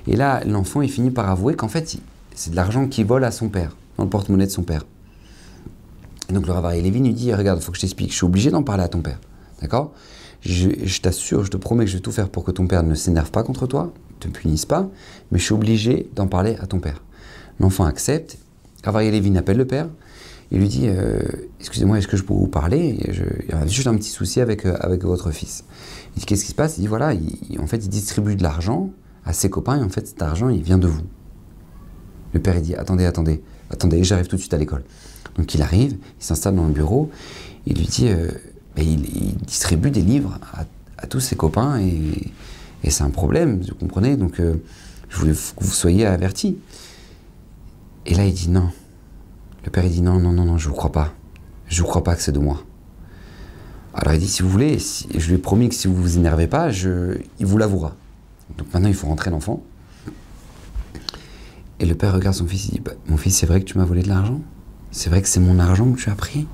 [0.08, 1.96] Et là, l'enfant, il finit par avouer qu'en fait,
[2.34, 4.84] c'est de l'argent qui vole à son père, dans le porte-monnaie de son père.
[6.28, 8.26] Et donc le Ravari Levin lui dit, regarde, il faut que je t'explique, je suis
[8.26, 9.20] obligé d'en parler à ton père.
[9.60, 9.92] D'accord?
[10.42, 12.94] Je t'assure, je te promets que je vais tout faire pour que ton père ne
[12.94, 14.88] s'énerve pas contre toi, te punisse pas,
[15.30, 17.02] mais je suis obligé d'en parler à ton père.
[17.60, 18.38] L'enfant accepte.
[18.84, 19.88] Avaria Levin appelle le père.
[20.52, 21.20] Il lui dit euh,
[21.58, 22.98] Excusez-moi, est-ce que je peux vous parler?
[23.10, 25.64] Je, Il y a juste un petit souci avec, euh, avec votre fils.
[26.14, 26.78] Il dit Qu'est-ce qui se passe?
[26.78, 28.90] Il dit Voilà, il, en fait, il distribue de l'argent
[29.24, 31.02] à ses copains et en fait, cet argent, il vient de vous.
[32.32, 34.84] Le père, dit Attendez, attendez, attendez, j'arrive tout de suite à l'école.
[35.36, 37.10] Donc il arrive, il s'installe dans le bureau,
[37.66, 38.30] il lui dit euh,
[38.74, 40.64] ben, il, distribue des livres à,
[40.98, 42.32] à tous ses copains et
[42.82, 44.56] et c'est un problème, vous comprenez Donc, euh,
[45.08, 46.58] je voulais que vous soyez avertis.
[48.06, 48.70] Et là, il dit non.
[49.64, 51.12] Le père, il dit non, non, non, non, je ne vous crois pas.
[51.66, 52.62] Je ne vous crois pas que c'est de moi.
[53.94, 56.46] Alors, il dit si vous voulez, je lui ai promis que si vous vous énervez
[56.46, 57.96] pas, il vous l'avouera.
[58.58, 59.62] Donc maintenant, il faut rentrer l'enfant.
[61.78, 63.76] Et le père regarde son fils, il dit bah, Mon fils, c'est vrai que tu
[63.78, 64.40] m'as volé de l'argent?
[64.92, 66.46] C'est vrai que c'est mon argent que tu as pris?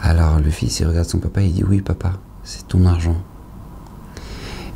[0.00, 3.16] Alors le fils, il regarde son papa, il dit Oui, papa, c'est ton argent.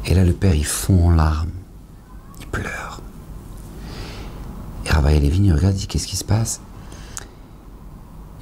[0.07, 1.51] Et là, le père, il fond en larmes.
[2.41, 3.01] Il pleure.
[4.85, 6.61] Et Rabbi Levin, il regarde, il dit Qu'est-ce qui se passe?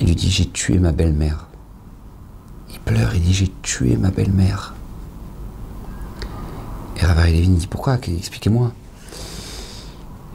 [0.00, 1.48] Il lui dit J'ai tué ma belle-mère.
[2.70, 4.74] Il pleure, il dit J'ai tué ma belle-mère.
[6.96, 7.96] Et Rabbi Levin dit Pourquoi?
[7.96, 8.72] Expliquez-moi.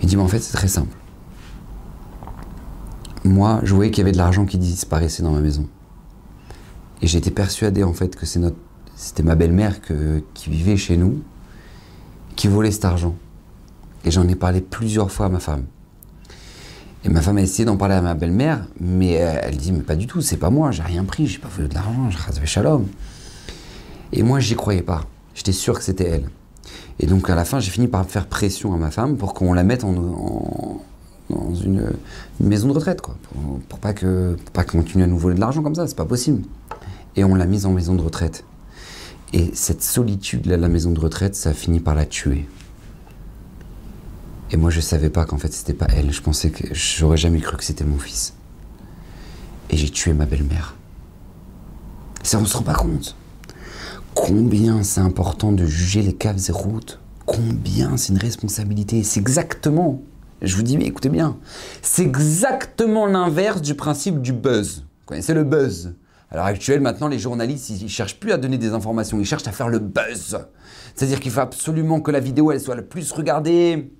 [0.02, 0.96] Il dit Mais en fait, c'est très simple.
[3.24, 5.68] Moi, je voyais qu'il y avait de l'argent qui disparaissait dans ma maison.
[7.02, 8.58] Et j'étais persuadé en fait que c'est notre
[8.96, 9.80] c'était ma belle-mère
[10.34, 11.22] qui vivait chez nous,
[12.36, 13.16] qui volait cet argent.
[14.04, 15.66] Et j'en ai parlé plusieurs fois à ma femme.
[17.04, 19.96] Et ma femme a essayé d'en parler à ma belle-mère, mais elle dit Mais pas
[19.96, 22.44] du tout, c'est pas moi, j'ai rien pris, j'ai pas volé de l'argent, je rase
[22.46, 22.88] shalom.
[24.12, 25.02] Et moi, j'y croyais pas.
[25.36, 26.30] J'étais sûr que c'était elle.
[27.00, 29.54] Et donc, à la fin, j'ai fini par faire pression à ma femme pour qu'on
[29.54, 30.82] la mette en,
[31.30, 31.92] dans une,
[32.40, 33.16] maison de retraite, quoi.
[33.70, 35.96] Pour, pas que, pour pas qu'elle continue à nous voler de l'argent comme ça, c'est
[35.96, 36.44] pas possible.
[37.16, 38.44] Et on l'a mise en maison de retraite.
[39.36, 42.48] Et cette solitude à la maison de retraite, ça a fini par la tuer.
[44.50, 46.14] Et moi, je savais pas qu'en fait, c'était pas elle.
[46.14, 48.34] Je pensais que j'aurais jamais cru que c'était mon fils.
[49.70, 50.78] Et j'ai tué ma belle-mère.
[52.24, 53.18] Ça, on se rend pas compte.
[54.14, 57.02] Combien c'est important de juger les caves et routes.
[57.26, 59.04] Combien c'est une responsabilité.
[59.04, 60.02] C'est exactement,
[60.42, 61.38] je vous dis, mais écoutez bien,
[61.82, 64.86] c'est exactement l'inverse du principe du buzz.
[65.02, 65.94] Vous connaissez le buzz?
[66.36, 69.48] À l'heure actuelle, maintenant, les journalistes, ils, cherchent plus à donner des informations, ils cherchent
[69.48, 70.38] à faire le buzz.
[70.94, 73.94] C'est-à-dire qu'il faut absolument que la vidéo, elle soit le plus regardée.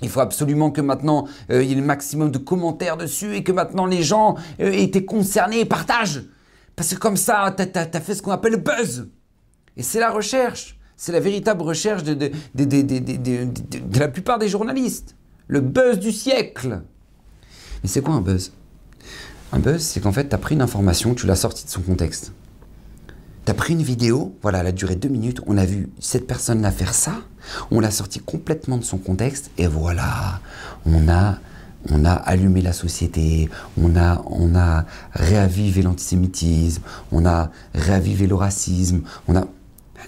[0.00, 3.42] Il faut absolument que maintenant, euh, il y ait le maximum de commentaires dessus et
[3.42, 6.22] que maintenant les gens euh, aient été concernés et partagent.
[6.76, 9.08] Parce que comme ça, tu as, fait ce qu'on appelle le buzz.
[9.76, 10.78] Et c'est la recherche.
[10.96, 15.16] C'est la véritable recherche de, de la plupart des journalistes.
[15.48, 16.80] Le buzz du siècle.
[17.82, 18.52] Mais c'est quoi un buzz?
[19.52, 21.82] Un buzz, c'est qu'en fait, tu as pris une information, tu l'as sortie de son
[21.82, 22.32] contexte.
[23.44, 26.26] Tu as pris une vidéo, voilà, elle a duré deux minutes, on a vu cette
[26.26, 27.14] personne-là faire ça,
[27.70, 30.40] on l'a sortie complètement de son contexte, et voilà,
[30.86, 31.38] on a,
[31.90, 38.34] on a allumé la société, on a, on a réavivé l'antisémitisme, on a réavivé le
[38.34, 39.44] racisme, on a...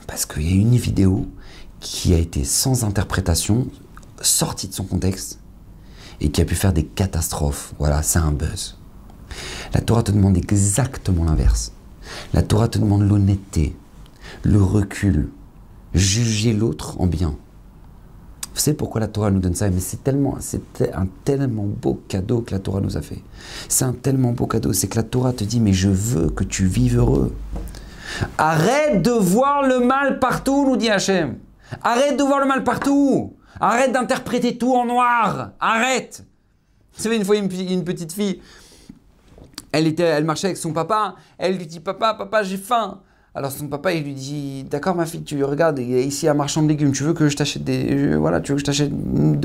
[0.07, 1.29] Parce qu'il y a une vidéo
[1.81, 3.69] qui a été sans interprétation,
[4.21, 5.39] sortie de son contexte,
[6.21, 7.75] et qui a pu faire des catastrophes.
[7.79, 8.77] Voilà, c'est un buzz.
[9.73, 11.73] La Torah te demande exactement l'inverse.
[12.33, 13.75] La Torah te demande l'honnêteté,
[14.43, 15.31] le recul,
[15.95, 17.37] juger l'autre en bien.
[18.55, 19.69] Vous savez pourquoi la Torah nous donne ça?
[19.69, 20.63] Mais c'est tellement, c'est
[20.95, 23.21] un tellement beau cadeau que la Torah nous a fait.
[23.69, 26.45] C'est un tellement beau cadeau, c'est que la Torah te dit, mais je veux que
[26.45, 27.35] tu vives heureux.
[28.39, 31.39] Arrête de voir le mal partout, nous dit Hachem.
[31.83, 33.35] Arrête de voir le mal partout.
[33.61, 35.51] Arrête d'interpréter tout en noir.
[35.59, 36.25] Arrête.
[36.97, 38.41] Vous savez, une fois, une, une petite fille,
[39.75, 41.17] elle, était, elle marchait avec son papa.
[41.37, 43.01] Elle lui dit, papa, papa, j'ai faim.
[43.35, 46.29] Alors son papa, il lui dit, d'accord ma fille, tu regardes, il y a ici
[46.29, 48.65] un marchand de légumes, tu veux que je t'achète des, voilà, tu veux que je
[48.65, 48.93] t'achète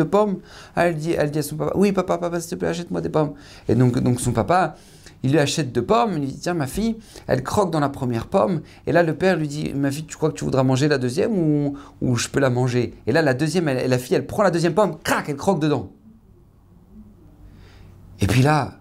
[0.04, 0.38] pommes?
[0.76, 3.10] Elle dit, elle dit à son papa, oui papa, papa, s'il te plaît, achète-moi des
[3.10, 3.34] pommes.
[3.68, 4.76] Et donc, donc son papa,
[5.24, 7.90] il lui achète deux pommes, il lui dit, tiens ma fille, elle croque dans la
[7.90, 10.62] première pomme, et là le père lui dit, ma fille, tu crois que tu voudras
[10.62, 12.94] manger la deuxième ou, ou je peux la manger?
[13.08, 15.90] Et là la deuxième, la fille, elle prend la deuxième pomme, crac, elle croque dedans.
[18.22, 18.79] Et puis là,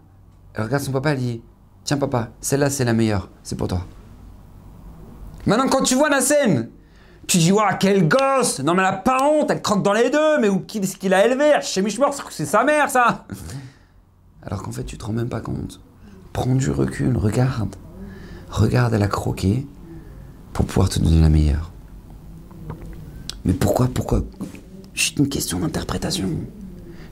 [0.57, 1.43] regarde son papa, elle dit,
[1.85, 3.85] tiens papa, celle-là c'est la meilleure, c'est pour toi.
[5.47, 6.71] Maintenant, quand tu vois la scène,
[7.27, 10.11] tu dis, waouh, quel gosse Non, mais elle a pas honte, elle croque dans les
[10.11, 11.85] deux, mais où qui est-ce qu'il a élevé Chez
[12.31, 13.27] c'est sa mère, ça
[14.43, 15.81] Alors qu'en fait, tu te rends même pas compte.
[16.33, 17.75] Prends du recul, regarde.
[18.51, 19.67] Regarde, elle a croqué
[20.53, 21.71] pour pouvoir te donner la meilleure.
[23.45, 24.23] Mais pourquoi, pourquoi?
[24.95, 26.31] Juste une question d'interprétation.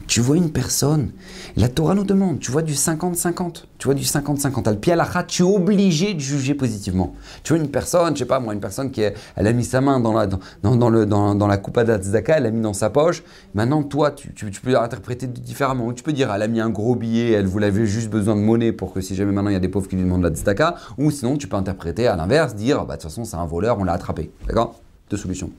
[0.06, 1.10] Tu vois une personne,
[1.56, 5.42] la Torah nous demande, tu vois du 50-50, tu vois du 50-50, al pialacha, tu
[5.42, 7.14] es obligé de juger positivement.
[7.42, 9.80] Tu vois une personne, je sais pas moi, une personne qui elle a mis sa
[9.80, 12.88] main dans la, dans, dans, le, dans, dans la d'Atzaka, elle l'a mis dans sa
[12.88, 15.92] poche, maintenant toi, tu, peux l'interpréter différemment.
[15.92, 18.72] Tu peux dire, elle a mis un gros billet, elle voulait juste besoin de monnaie
[18.72, 20.76] pour que si jamais maintenant il y a des pauvres qui lui demandent la tzedaka,
[20.98, 23.78] ou sinon tu peux interpréter à l'inverse, dire, bah, de toute façon c'est un voleur,
[23.80, 24.30] on l'a attrapé.
[24.46, 24.80] D'accord?
[25.14, 25.50] Solutions.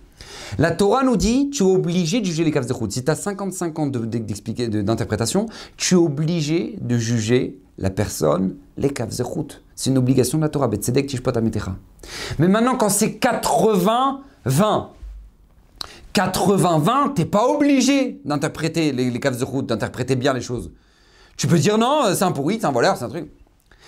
[0.57, 2.91] La Torah nous dit, tu es obligé de juger les caves de route.
[2.91, 5.45] Si tu as 55 ans d'interprétation,
[5.77, 9.63] tu es obligé de juger la personne, les caves de route.
[9.75, 10.69] C'est une obligation de la Torah.
[12.39, 14.87] Mais maintenant, quand c'est 80-20,
[16.13, 20.71] 80-20, t'es pas obligé d'interpréter les, les caves de route, d'interpréter bien les choses.
[21.37, 23.29] Tu peux dire non, c'est un pourri, c'est un voleur, c'est un truc.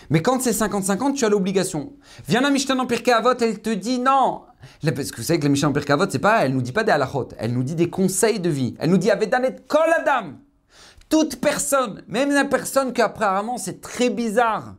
[0.10, 1.94] Mais quand c'est 50-50, tu as l'obligation.
[2.28, 4.42] Viens la Mishnah en Pirkei elle te dit non.
[4.84, 6.84] Parce que vous savez que la Mishnah en Pirkei c'est pas, elle nous dit pas
[6.84, 8.76] des halachot, elle nous dit des conseils de vie.
[8.80, 10.34] Elle nous dit Avedanet kol adam.
[11.10, 14.76] Toute personne, même la personne qu'apparemment c'est très bizarre,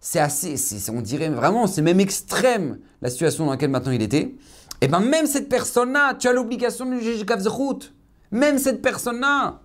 [0.00, 0.56] c'est assez,
[0.90, 4.34] on dirait vraiment, c'est même extrême la situation dans laquelle maintenant il était.
[4.80, 7.94] Et eh bien même cette personne-là, tu as l'obligation de juger route.
[8.30, 9.60] Même cette personne-là.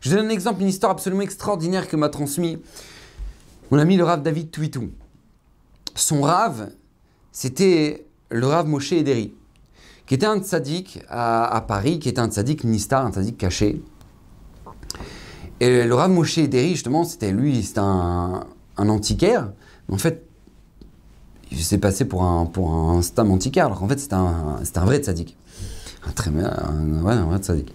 [0.00, 2.58] Je donne un exemple, une histoire absolument extraordinaire que m'a transmis
[3.70, 4.90] on a mis le Rav David Tuitou.
[5.94, 6.70] Son Rav,
[7.32, 9.32] c'était le Rav Moshe Ederi,
[10.06, 13.82] qui était un tzaddik à, Paris, qui était un tzaddik nistar, un tzaddik caché.
[15.60, 19.52] Et le Rav Moshe Ederi, justement, c'était lui, c'était un, antiquaire.
[19.90, 20.24] En fait,
[21.50, 24.84] il s'est passé pour un, pour un stam antiquaire, alors qu'en fait, c'était un, un
[24.84, 25.36] vrai tzaddik.
[26.06, 27.74] Un très un, ouais, un vrai tzaddik.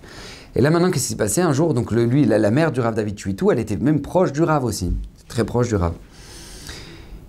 [0.55, 2.81] Et là, maintenant, qu'est-ce qui s'est passé Un jour, donc lui, la, la, mère du
[2.81, 4.93] Rav David Tuitou, elle était même proche du Rav aussi
[5.31, 5.93] très proche du Rav.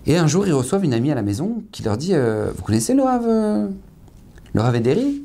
[0.05, 2.61] Et un jour, ils reçoivent une amie à la maison qui leur dit euh, Vous
[2.61, 3.67] connaissez le Rav euh,
[4.53, 5.23] Le Rav Ederi?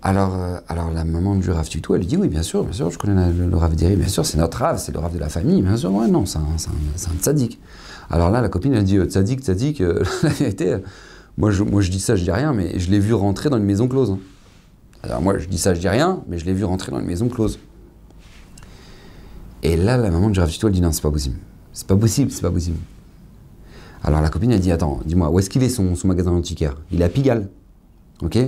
[0.00, 2.72] Alors, euh, alors la maman du Rav Tutou, elle lui dit Oui, bien sûr, bien
[2.72, 5.18] sûr, je connais le, Rav Ederi, bien sûr, c'est notre Rav, c'est le Rav de
[5.18, 7.58] la famille, bien sûr, ouais, non, c'est un, un, tzaddik.
[8.08, 9.80] Alors là, la copine, elle dit Tzaddik, tzaddik,
[10.22, 10.76] la vérité,
[11.36, 13.58] moi je, moi je dis ça, je dis rien, mais je l'ai vu rentrer dans
[13.58, 14.12] une maison close.
[14.12, 14.18] Hein.
[15.02, 17.06] Alors moi, je dis ça, je dis rien, mais je l'ai vu rentrer dans une
[17.06, 17.58] maison close.
[19.64, 21.36] Et là, la maman du Rav Tutou, elle dit Non, c'est pas possible.
[21.72, 22.78] C'est pas possible, c'est pas possible.
[24.02, 26.76] Alors la copine a dit Attends, dis-moi, où est-ce qu'il est son, son magasin antiquaire
[26.90, 27.48] Il est à Pigalle.
[28.22, 28.38] Ok?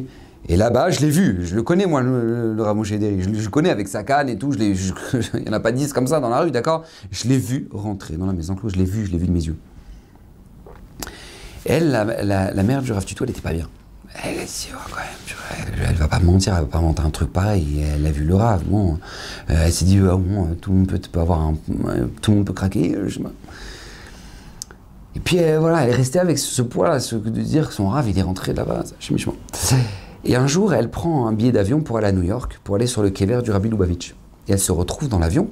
[0.49, 3.51] Et là-bas, je l'ai vu, je le connais moi, le, le Ramouché je, je le
[3.51, 6.31] connais avec sa canne et tout, il n'y en a pas dix comme ça dans
[6.31, 6.85] la rue, d'accord?
[7.11, 9.33] Je l'ai vu rentrer dans la maison close, je l'ai vu, je l'ai vu de
[9.33, 9.57] mes yeux.
[11.67, 13.69] Elle, la, mère du Rav Tuto, elle n'était pas bien.
[14.25, 15.07] Elle a dit, oh, quand même,
[15.89, 17.85] elle va pas mentir, elle va pas inventer un truc pareil.
[17.95, 18.99] Elle a vu le Rav, bon.
[19.51, 21.55] Euh, elle s'est dit, oh, bon, tout le monde peut, avoir un,
[22.23, 22.97] tout le monde peut craquer.
[25.17, 28.09] Et puis euh, voilà, elle est restée avec ce poids-là, de dire que son Rav,
[28.09, 28.85] il est rentré là-bas.
[30.25, 32.87] Et un jour, elle prend un billet d'avion pour aller à New York, pour aller
[32.87, 34.15] sur le quai vert du Rabbi Lubavitch.
[34.49, 35.49] Et elle se retrouve dans l'avion.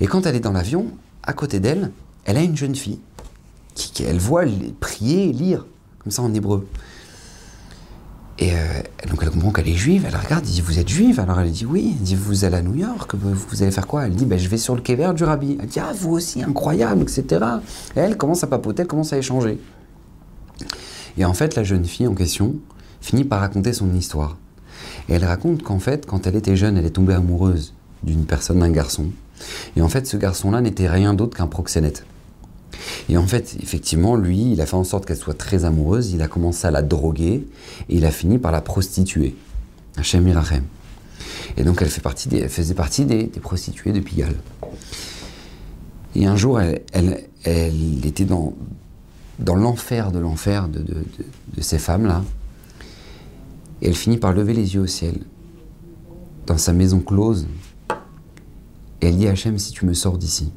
[0.00, 0.86] Et quand elle est dans l'avion,
[1.22, 1.90] à côté d'elle,
[2.24, 2.98] elle a une jeune fille
[3.74, 4.44] qui, elle voit
[4.80, 5.66] prier lire,
[6.02, 6.66] comme ça en hébreu.
[8.38, 8.56] Et euh,
[9.08, 11.20] donc elle comprend qu'elle est juive, elle regarde, elle dit Vous êtes juive?
[11.20, 11.94] Alors elle dit Oui.
[11.98, 14.06] Elle dit Vous allez à New York, vous allez faire quoi?
[14.06, 15.58] Elle dit ben, Je vais sur le quai du rabbi.
[15.60, 17.44] Elle dit Ah, vous aussi, incroyable, etc.
[17.94, 19.58] Et elle commence à papoter, elle commence à échanger.
[21.18, 22.56] Et en fait, la jeune fille en question
[23.00, 24.38] finit par raconter son histoire.
[25.08, 28.60] Et elle raconte qu'en fait, quand elle était jeune, elle est tombée amoureuse d'une personne,
[28.60, 29.06] d'un garçon.
[29.76, 32.04] Et en fait, ce garçon-là n'était rien d'autre qu'un proxénète.
[33.08, 36.22] Et en fait, effectivement, lui, il a fait en sorte qu'elle soit très amoureuse, il
[36.22, 37.46] a commencé à la droguer
[37.88, 39.34] et il a fini par la prostituer.
[39.96, 40.64] Hachem Irachem.
[41.56, 44.36] Et donc elle, faisait partie des, prostituées de Pigalle.
[46.14, 47.20] Et un jour, elle,
[48.04, 48.54] était dans,
[49.46, 51.04] l'enfer de l'enfer de
[51.60, 52.22] ces femmes-là.
[53.82, 55.18] Et elle finit par lever les yeux au ciel,
[56.46, 57.48] dans sa maison close.
[59.00, 60.52] Et elle dit à Hachem, si tu me sors d'ici,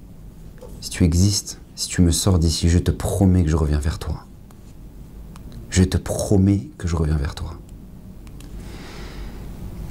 [0.80, 4.00] si tu existes, si tu me sors d'ici, je te promets que je reviens vers
[4.00, 4.26] toi.
[5.70, 7.54] Je te promets que je reviens vers toi.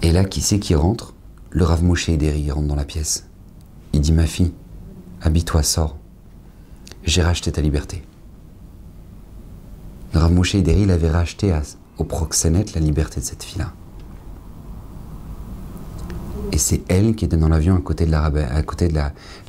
[0.02, 1.14] Et là, qui c'est qui rentre?
[1.50, 3.26] Le Rav Moshe Ederi rentre dans la pièce.
[3.92, 4.52] Il dit, ma fille,
[5.20, 5.96] habille-toi, sors.
[7.04, 8.02] J'ai racheté ta liberté.
[10.14, 11.62] Le Rav Moshe Ederi, il avait racheté à,
[11.98, 13.72] au proxénète la liberté de cette fille-là.
[16.50, 18.94] Et c'est elle qui était dans l'avion à côté de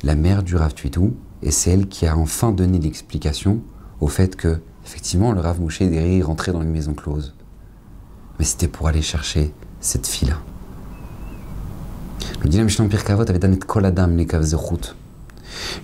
[0.04, 1.14] la mère du Rav Tuitou,
[1.46, 3.60] et c'est elle qui a enfin donné l'explication
[4.00, 7.36] au fait que, effectivement, le Rav Moshe Ederi rentrait dans une maison close.
[8.40, 10.38] Mais c'était pour aller chercher cette fille-là.
[12.42, 14.96] Le dilemme Mishnah Pirkavot avait donné kol adam les route.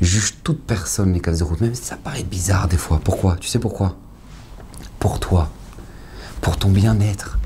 [0.00, 3.00] Juge toute personne les route, même si ça paraît bizarre des fois.
[3.02, 3.36] Pourquoi?
[3.36, 3.96] Tu sais pourquoi?
[4.98, 5.48] Pour toi,
[6.40, 7.38] pour ton bien-être,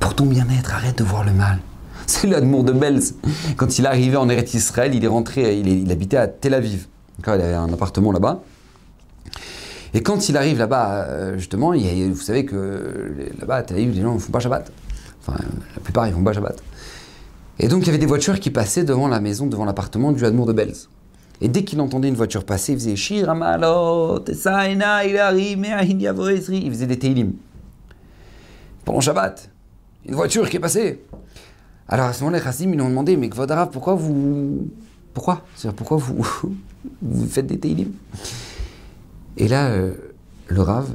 [0.00, 0.74] pour ton bien-être.
[0.74, 1.60] Arrête de voir le mal.
[2.08, 3.14] C'est l'amour de Belz.
[3.56, 6.88] Quand il est arrivé en Eretz Israël, il est rentré, il habitait à Tel Aviv.
[7.18, 8.42] Il avait un appartement là-bas.
[9.94, 14.02] Et quand il arrive là-bas, euh, justement, il vous savez que là-bas, à Tel les
[14.02, 14.70] gens ne font pas Shabbat.
[15.20, 15.38] Enfin,
[15.74, 16.60] la plupart, ils font pas Shabbat.
[17.60, 20.24] Et donc, il y avait des voitures qui passaient devant la maison, devant l'appartement du
[20.24, 20.88] Admour de Belz.
[21.40, 26.28] Et dès qu'il entendait une voiture passer, il faisait Shir Amalot, Esaina, Ilari, Me'ahin Yavo
[26.28, 26.62] Ezri.
[26.64, 27.32] Il faisait des Teilim.
[28.84, 29.48] Pendant Shabbat,
[30.06, 31.04] une voiture qui est passée.
[31.88, 34.68] Alors à ce moment-là, les Chassim, ils lui ont demandé Mais Kvod Arav, pourquoi vous.
[35.12, 35.42] Pourquoi?
[35.54, 36.26] C'est-à-dire, pourquoi vous,
[37.02, 37.92] vous faites des Teilim
[39.36, 39.94] Et là, euh,
[40.48, 40.88] le Rav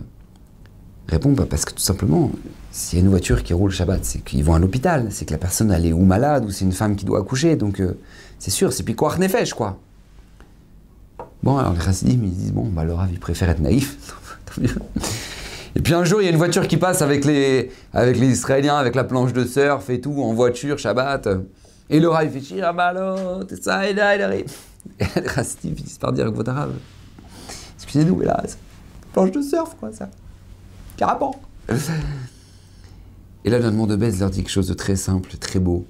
[1.08, 2.32] répond bah, Parce que tout simplement,
[2.72, 5.32] s'il y a une voiture qui roule Shabbat, c'est qu'ils vont à l'hôpital, c'est que
[5.32, 7.98] la personne elle est ou malade, ou c'est une femme qui doit accoucher, donc euh,
[8.38, 9.80] c'est sûr, c'est Pikoar Nefesh, quoi.
[11.42, 13.98] Bon, alors les Chassidim, ils disent Bon, bah, le Rav, il préfère être naïf.
[15.76, 18.96] Et puis un jour, il y a une voiture qui passe avec les, Israéliens, avec
[18.96, 21.30] la planche de surf et tout, en voiture, Shabbat.
[21.90, 24.52] Et le Rav, il fait Shir Amalot, et ça, il arrive.
[25.00, 26.76] Et les Chassidim finissent par dire avec votre arabe
[27.76, 28.44] Excusez-nous, là,
[29.14, 30.10] planche de surf, quoi, ça.
[30.98, 31.42] Carapant.
[33.46, 35.86] Et là, le monde de Bez leur dit quelque chose de très simple, très beau.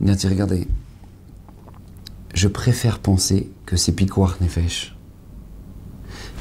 [0.00, 0.68] Il leur dit Regardez,
[2.32, 4.96] je préfère penser que c'est Pikoar Nefesh.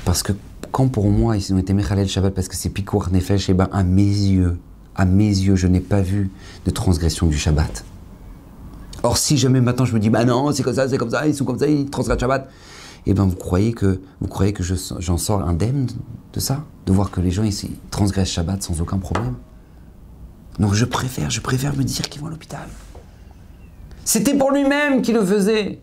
[0.05, 0.33] Parce que
[0.71, 3.67] quand pour moi, ils ont été Mechalel Shabbat parce que c'est Pikoar Nefesh, et ben
[3.71, 4.59] à mes yeux,
[4.95, 6.29] à mes yeux, je n'ai pas vu
[6.65, 7.83] de transgression du Shabbat.
[9.07, 11.25] Or, si jamais maintenant je me dis, bah non, c'est comme ça, c'est comme ça,
[11.25, 12.49] ils sont comme ça, ils transgressent Shabbat,
[13.05, 15.87] et ben vous croyez que, vous croyez que je- j'en sors indemne
[16.33, 16.65] de ça?
[16.85, 19.35] De voir que les gens ici transgressent Shabbat sans aucun problème?
[20.59, 22.67] Donc je préfère, je préfère me dire qu'ils vont à l'hôpital.
[24.03, 25.81] C'était pour lui-même qu'il le faisait.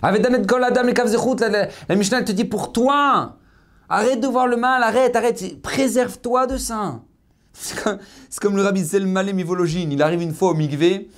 [0.00, 3.38] Avec Danet Kol Adam la, la, Mishnah te dit pour toi.
[3.88, 7.00] Arrête de voir le mal, arrête, arrête, préserve-toi de ça.
[7.62, 9.92] C'est comme, le rabbi Zelmalem Ivologine.
[9.92, 11.08] Il arrive une fois au Mikvé,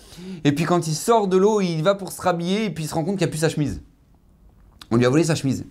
[0.45, 2.87] et puis quand il sort de l'eau, il va pour se rhabiller, et puis il
[2.87, 3.81] se rend compte qu'il n'y a plus sa chemise.
[4.91, 5.65] On lui a volé sa chemise.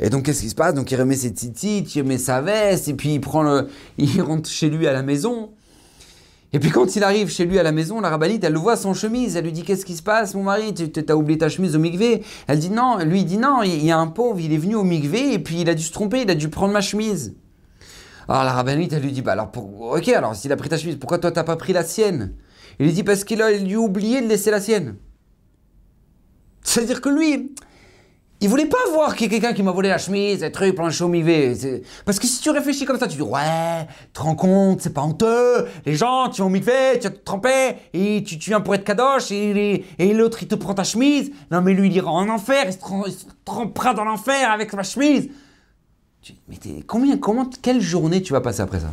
[0.00, 0.74] Et donc qu'est-ce qui se passe?
[0.74, 3.68] Donc il remet ses titites, il remet sa veste, et puis il prend le,
[3.98, 5.50] il rentre chez lui à la maison.
[6.54, 8.76] Et puis quand il arrive chez lui à la maison, la rabbinite, elle le voit
[8.76, 9.36] sans chemise.
[9.36, 10.72] Elle lui dit Qu'est-ce qui se passe, mon mari?
[10.72, 12.22] Tu t'as oublié ta chemise au mikvé?
[12.46, 12.96] Elle dit Non.
[13.04, 15.38] Lui, il dit Non, il y a un pauvre, il est venu au mikvé et
[15.38, 17.34] puis il a dû se tromper, il a dû prendre ma chemise.
[18.28, 20.96] Alors la rabbinite, elle lui dit Bah alors, ok, alors s'il a pris ta chemise,
[20.96, 22.34] pourquoi toi t'as pas pris la sienne?
[22.78, 24.96] Il lui dit Parce qu'il a lui oublié de laisser la sienne.
[26.62, 27.54] C'est-à-dire que lui,
[28.40, 30.74] il voulait pas voir qu'il y a quelqu'un qui m'a volé la chemise, et truc,
[30.74, 34.34] plein de Parce que si tu réfléchis comme ça, tu dis ouais, tu te rends
[34.34, 35.66] compte, c'est pas honteux.
[35.86, 39.32] Les gens, tu vas au mikvé, tu vas te et tu, viens pour être kadosh,
[39.32, 41.32] et, l'autre il te prend ta chemise.
[41.50, 42.72] Non mais lui il ira en enfer, il
[43.12, 45.30] se trempera dans l'enfer avec ma chemise.
[46.48, 48.92] Mais combien, comment, quelle journée tu vas passer après ça?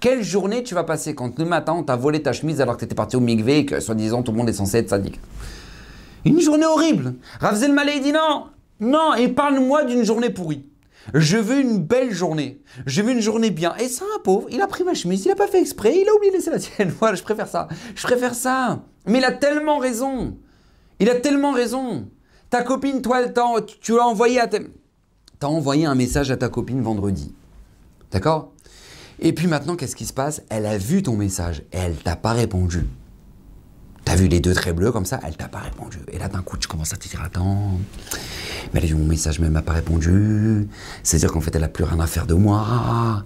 [0.00, 2.80] Quelle journée tu vas passer quand le matin on t'a volé ta chemise alors que
[2.80, 5.18] t'étais parti au mikvé et que soi-disant tout le monde est censé être sadique?
[6.24, 7.14] Une journée horrible.
[7.40, 8.46] Ravzel Malé dit non,
[8.80, 10.66] non, et parle-moi d'une journée pourrie.
[11.14, 12.60] Je veux une belle journée.
[12.86, 13.74] Je veux une journée bien.
[13.76, 16.08] Et ça, un pauvre, il a pris ma chemise, il a pas fait exprès, il
[16.08, 16.92] a oublié de laisser la sienne.
[16.98, 17.66] Voilà, je préfère ça.
[17.96, 18.82] Je préfère ça.
[19.06, 20.36] Mais il a tellement raison.
[21.00, 22.08] Il a tellement raison.
[22.50, 24.46] Ta copine, toi, t'a- tu, tu l'as envoyé à
[25.38, 25.46] ta...
[25.46, 27.34] T'as envoyé un message à ta copine vendredi.
[28.10, 28.52] D'accord?
[29.20, 30.42] Et puis maintenant, qu'est-ce qui se passe?
[30.48, 32.86] Elle a vu ton message et elle t'a pas répondu.
[34.04, 35.98] T'as vu les deux traits bleus comme ça, elle t'a pas répondu.
[36.12, 37.78] Et là, d'un coup, tu commences à te dire Attends,
[38.72, 40.66] mais elle a vu mon message, mais elle m'a pas répondu.
[41.02, 43.24] C'est-à-dire qu'en fait, elle a plus rien à faire de moi.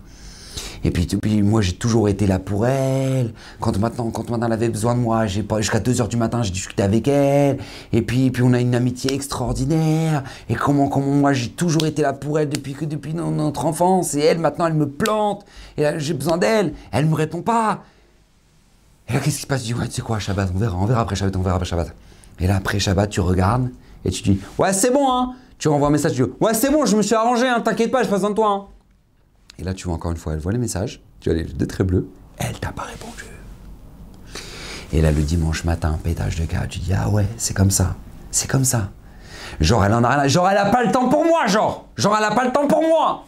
[0.84, 3.32] Et puis, puis moi, j'ai toujours été là pour elle.
[3.60, 6.42] Quand maintenant, quand maintenant elle avait besoin de moi, j'ai jusqu'à 2 heures du matin,
[6.42, 7.58] j'ai discuté avec elle.
[7.92, 10.24] Et puis, puis on a une amitié extraordinaire.
[10.48, 14.14] Et comment, comment moi, j'ai toujours été là pour elle depuis que depuis notre enfance.
[14.14, 15.44] Et elle, maintenant, elle me plante.
[15.76, 16.74] Et j'ai besoin d'elle.
[16.90, 17.84] Elle me répond pas.
[19.08, 19.62] Et là, qu'est-ce qui se passe?
[19.62, 21.56] Je dis, ouais, tu sais quoi, Shabbat, on verra, on verra après Shabbat, on verra
[21.56, 21.92] après Shabbat.
[22.40, 23.68] Et là, après Shabbat, tu regardes
[24.04, 25.34] et tu dis, ouais, c'est bon, hein.
[25.58, 27.90] Tu renvoies un message, tu dis, ouais, c'est bon, je me suis arrangé, hein, t'inquiète
[27.90, 28.64] pas, je passe de toi, hein.
[29.58, 31.66] Et là, tu vois encore une fois, elle voit les messages, tu as les deux
[31.66, 33.24] traits bleus, elle t'a pas répondu.
[34.92, 37.96] Et là, le dimanche matin, pétage de cas, tu dis, ah ouais, c'est comme ça,
[38.30, 38.90] c'est comme ça.
[39.60, 42.24] Genre, elle en a, genre, elle a pas le temps pour moi, genre, genre, elle
[42.24, 43.24] a pas le temps pour moi.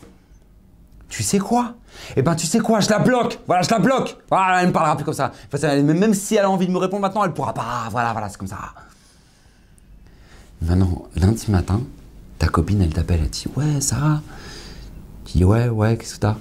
[1.08, 1.74] Tu sais quoi?
[2.16, 2.80] Eh ben, tu sais quoi?
[2.80, 3.38] Je la bloque.
[3.46, 4.16] Voilà, je la bloque.
[4.28, 5.32] Voilà, elle ne parlera plus comme ça.
[5.62, 7.88] même si elle a envie de me répondre maintenant, elle pourra pas.
[7.90, 8.58] Voilà, voilà, c'est comme ça.
[10.60, 11.80] Maintenant, lundi matin,
[12.38, 14.22] ta copine, elle t'appelle, elle dit Ouais, Sarah.
[15.43, 16.37] Ouais, ouais, qu'est-ce que t'as?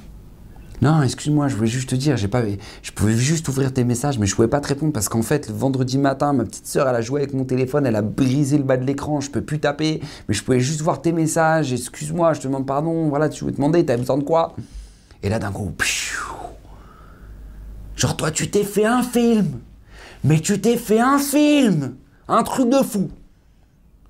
[0.81, 2.43] Non, excuse-moi, je voulais juste te dire, j'ai pas,
[2.81, 5.47] je pouvais juste ouvrir tes messages, mais je pouvais pas te répondre parce qu'en fait,
[5.47, 8.57] le vendredi matin, ma petite sœur, elle a joué avec mon téléphone, elle a brisé
[8.57, 11.71] le bas de l'écran, je peux plus taper, mais je pouvais juste voir tes messages,
[11.71, 14.55] excuse-moi, je te demande pardon, voilà, tu veux demander, t'as besoin de quoi?
[15.23, 15.71] Et là, d'un coup,
[17.95, 19.59] genre, toi, tu t'es fait un film,
[20.23, 21.95] mais tu t'es fait un film,
[22.27, 23.09] un truc de fou,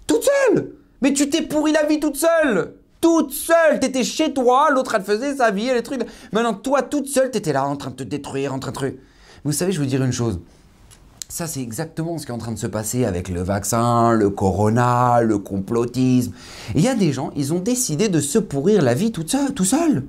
[0.07, 0.71] toute seule.
[1.01, 2.73] Mais tu t'es pourri la vie toute seule
[3.03, 3.81] toute seule.
[3.81, 6.01] T'étais chez toi, l'autre elle faisait sa vie, les trucs.
[6.31, 8.95] Maintenant, toi toute seule, t'étais là en train de te détruire, en train de.
[9.43, 10.39] Vous savez, je veux dire une chose.
[11.27, 14.29] Ça, c'est exactement ce qui est en train de se passer avec le vaccin, le
[14.29, 16.31] corona, le complotisme.
[16.75, 19.53] Il y a des gens, ils ont décidé de se pourrir la vie toute seule,
[19.53, 20.05] tout seul.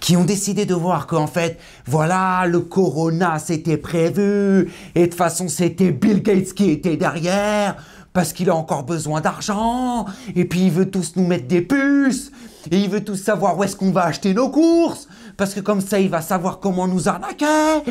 [0.00, 1.56] Qui ont décidé de voir qu'en fait,
[1.86, 4.72] voilà, le corona, c'était prévu.
[4.96, 7.76] Et de toute façon, c'était Bill Gates qui était derrière
[8.12, 12.32] parce qu'il a encore besoin d'argent, et puis il veut tous nous mettre des puces,
[12.70, 15.80] et il veut tous savoir où est-ce qu'on va acheter nos courses, parce que comme
[15.80, 17.82] ça il va savoir comment nous arnaquer.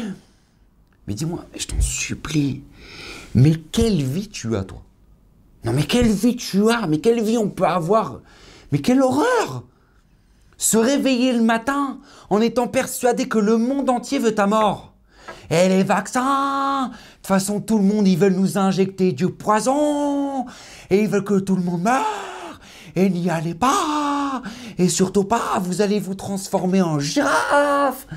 [1.07, 2.63] Mais dis-moi, je t'en supplie,
[3.33, 4.81] mais quelle vie tu as toi?
[5.63, 6.87] Non mais quelle vie tu as?
[6.87, 8.19] Mais quelle vie on peut avoir?
[8.71, 9.63] Mais quelle horreur!
[10.57, 11.99] Se réveiller le matin
[12.29, 14.93] en étant persuadé que le monde entier veut ta mort.
[15.49, 16.91] Et les vaccins
[17.27, 20.45] façon, tout le monde, ils veulent nous injecter du poison.
[20.89, 22.59] Et ils veulent que tout le monde meure.
[22.95, 24.41] Et n'y allez pas.
[24.77, 28.07] Et surtout pas, vous allez vous transformer en girafe.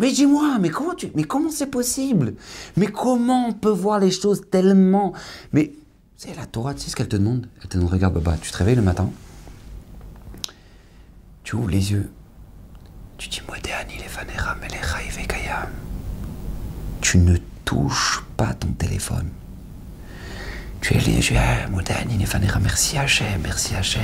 [0.00, 2.34] Mais dis-moi, mais comment tu, mais comment c'est possible?
[2.76, 5.12] Mais comment on peut voir les choses tellement?
[5.52, 5.72] Mais
[6.16, 7.46] c'est la Torah, tu sais ce qu'elle te demande?
[7.62, 9.08] Elle te demande, regarde, Baba, tu te réveilles le matin,
[11.44, 12.10] tu ouvres les yeux,
[13.18, 15.68] tu dis, moi, les les Kayam
[17.04, 19.28] tu ne touches pas ton téléphone.
[20.80, 21.40] Tu es léger,
[22.60, 24.02] merci Hachem, merci Hachem.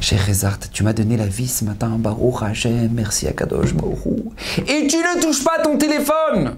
[0.00, 4.32] Cher Rezart, tu m'as donné la vie ce matin, Baruch Hachem, merci à Kadosh Baruch.
[4.66, 6.56] Et tu ne touches pas ton téléphone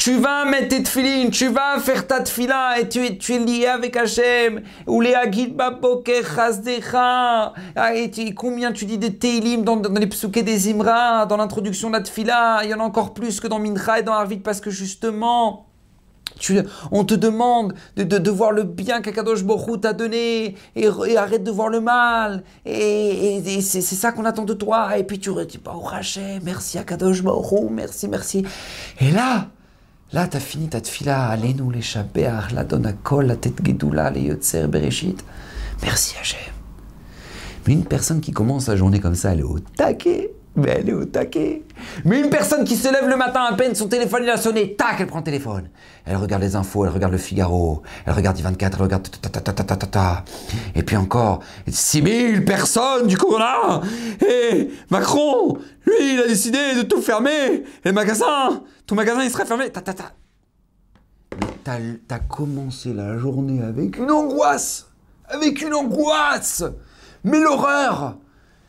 [0.00, 3.38] tu vas mettre tes tefilines, tu vas faire ta tefila et tu es, tu es
[3.38, 4.62] lié avec Hachem.
[4.86, 5.54] Ou les Agid
[6.34, 7.52] Chazdecha.
[7.76, 11.96] Ah, et combien tu dis de Teilim dans, les psuké des Imra, dans l'introduction de
[11.96, 12.60] la tefila?
[12.64, 15.66] Il y en a encore plus que dans Mincha et dans Arvid parce que justement.
[16.90, 21.50] On te demande de, de, voir le bien qu'Akadosh Borou t'a donné et, arrête de
[21.50, 22.44] voir le mal.
[22.64, 24.96] Et, c'est ça qu'on attend de toi.
[24.96, 28.46] Et puis tu redis, bah, Hachem, merci Akadosh Borou, merci, merci.
[29.00, 29.48] Et là,
[30.12, 31.82] Là, t'as fini ta tfila, nous les
[32.52, 35.24] la donna kol, la tête gedoula, les yotzer bereshit.
[35.82, 36.52] Merci Hachem.
[37.66, 40.32] Mais une personne qui commence sa journée comme ça, elle est au taquet.
[40.56, 41.62] Mais elle est au taquet.
[42.04, 44.74] Mais une personne qui se lève le matin à peine, son téléphone il a sonné,
[44.74, 45.68] tac, elle prend téléphone.
[46.04, 49.28] Elle regarde les infos, elle regarde le Figaro, elle regarde i 24, elle regarde ta
[49.28, 50.24] ta ta ta ta ta
[50.74, 53.80] Et puis encore, 6000 personnes du corona.
[54.26, 57.30] Et Macron, lui, il a décidé de tout fermer.
[57.84, 58.62] Et le magasin,
[58.94, 59.70] magasin il serait fermé.
[59.70, 60.12] Ta ta ta.
[61.62, 61.78] T'as
[62.10, 64.88] as commencé la journée avec une angoisse.
[65.28, 66.64] Avec une angoisse.
[67.22, 68.16] Mais l'horreur.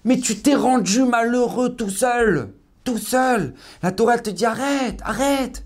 [0.03, 2.53] Mais tu t'es rendu malheureux tout seul.
[2.83, 3.53] Tout seul.
[3.83, 5.63] La Torah te dit arrête, arrête.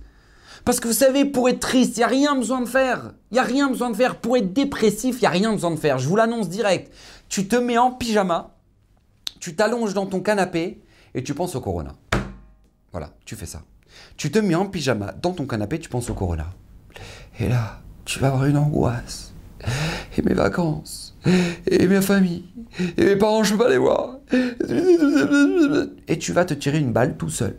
[0.66, 3.14] Parce que vous savez, pour être triste, il n'y a rien besoin de faire.
[3.32, 4.16] Il n'y a rien besoin de faire.
[4.16, 6.00] Pour être dépressif, il n'y a rien besoin de faire.
[6.00, 6.92] Je vous l'annonce direct.
[7.30, 8.56] Tu te mets en pyjama,
[9.40, 10.82] tu t'allonges dans ton canapé
[11.14, 11.96] et tu penses au corona.
[12.92, 13.62] Voilà, tu fais ça.
[14.18, 16.48] Tu te mets en pyjama dans ton canapé, tu penses au corona.
[17.40, 19.34] Et là, tu vas avoir une angoisse.
[20.18, 21.16] Et mes vacances.
[21.68, 22.46] Et ma famille.
[22.98, 24.15] Et mes parents, je ne peux pas les voir.
[24.32, 27.56] Et tu vas te tirer une balle tout seul.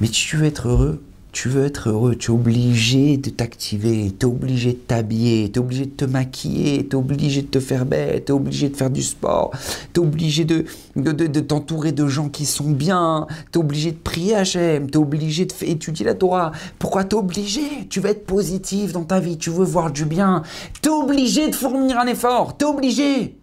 [0.00, 4.24] Mais tu veux être heureux, tu veux être heureux, tu es obligé de t'activer, tu
[4.24, 7.60] es obligé de t'habiller, tu es obligé de te maquiller, tu es obligé de te
[7.60, 9.52] faire bête, tu es obligé de faire du sport,
[9.92, 10.64] tu es obligé de,
[10.96, 15.00] de, t'entourer de gens qui sont bien, tu es obligé de prier Hachem, tu es
[15.00, 16.52] obligé d'étudier la Torah.
[16.78, 17.86] Pourquoi tu es obligé?
[17.90, 20.42] Tu veux être positif dans ta vie, tu veux voir du bien,
[20.80, 23.36] tu es obligé de fournir un effort, tu es obligé.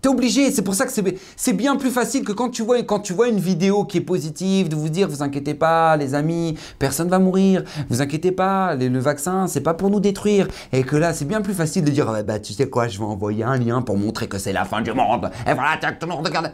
[0.00, 0.92] T'es obligé, c'est pour ça que
[1.36, 4.88] c'est bien plus facile que quand tu, vois, une vidéo qui est positive, de vous
[4.88, 9.60] dire, vous inquiétez pas, les amis, personne va mourir, vous inquiétez pas, le vaccin, c'est
[9.60, 10.46] pas pour nous détruire.
[10.72, 13.04] Et que là, c'est bien plus facile de dire, bah tu sais quoi, je vais
[13.04, 15.30] envoyer un lien pour montrer que c'est la fin du monde.
[15.46, 16.52] Et voilà, tout le monde regarde.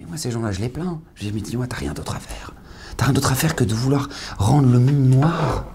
[0.00, 1.00] Mais moi, ces gens-là, je les plains.
[1.14, 2.52] Je dis, mais dis-moi, t'as rien d'autre à faire.
[2.96, 5.66] T'as rien d'autre à faire que de vouloir rendre le monde noir.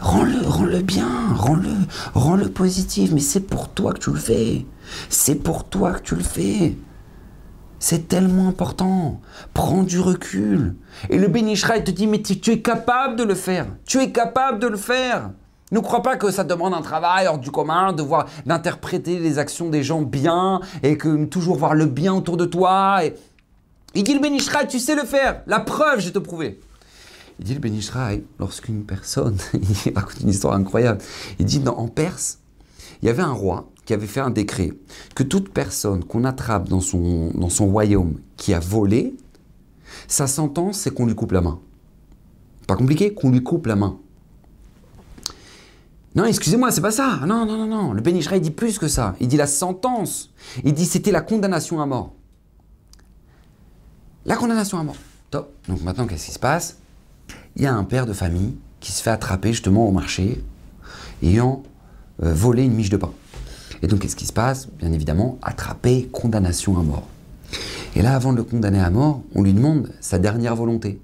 [0.00, 1.70] Rends-le, rends-le bien, rends-le,
[2.14, 4.66] rends-le positif, mais c'est pour toi que tu le fais.
[5.08, 6.76] C'est pour toi que tu le fais.
[7.82, 9.20] C'est tellement important.
[9.54, 10.76] Prends du recul.
[11.10, 13.66] Et le bénichera, il te dit, mais tu, es capable de le faire.
[13.86, 15.30] Tu es capable de le faire.
[15.72, 19.38] Ne crois pas que ça demande un travail hors du commun, de voir, d'interpréter les
[19.38, 23.04] actions des gens bien et que toujours voir le bien autour de toi.
[23.04, 23.14] Et...
[23.96, 25.42] Il dit le bénichera, tu sais le faire.
[25.48, 26.60] La preuve, je vais te prouver.
[27.40, 29.36] Il dit le bénichera, lorsqu'une personne,
[29.86, 31.00] il raconte une histoire incroyable.
[31.40, 32.38] Il dit, en Perse,
[33.02, 34.72] il y avait un roi qui avait fait un décret
[35.14, 37.32] que toute personne qu'on attrape dans son,
[37.66, 39.14] royaume qui a volé,
[40.08, 41.60] sa sentence, c'est qu'on lui coupe la main.
[42.66, 43.98] Pas compliqué, qu'on lui coupe la main.
[46.14, 47.20] Non, excusez-moi, c'est pas ça.
[47.26, 47.92] Non, non, non, non.
[47.92, 49.16] Le Bénichra, il dit plus que ça.
[49.18, 50.30] Il dit la sentence.
[50.62, 52.12] Il dit c'était la condamnation à mort.
[54.26, 54.96] La condamnation à mort.
[55.30, 55.54] Top.
[55.68, 56.78] Donc maintenant, qu'est-ce qui se passe?
[57.56, 60.42] Il y a un père de famille qui se fait attraper justement au marché
[61.22, 61.62] ayant
[62.22, 63.12] euh, volé une miche de pain.
[63.82, 64.68] Et donc, qu'est-ce qui se passe?
[64.78, 67.06] Bien évidemment, attraper, condamnation à mort.
[67.94, 71.00] Et là, avant de le condamner à mort, on lui demande sa dernière volonté.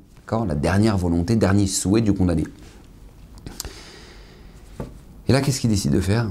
[0.46, 2.44] La dernière volonté, dernier souhait du condamné.
[5.26, 6.30] Et là, qu'est-ce qu'il décide de faire?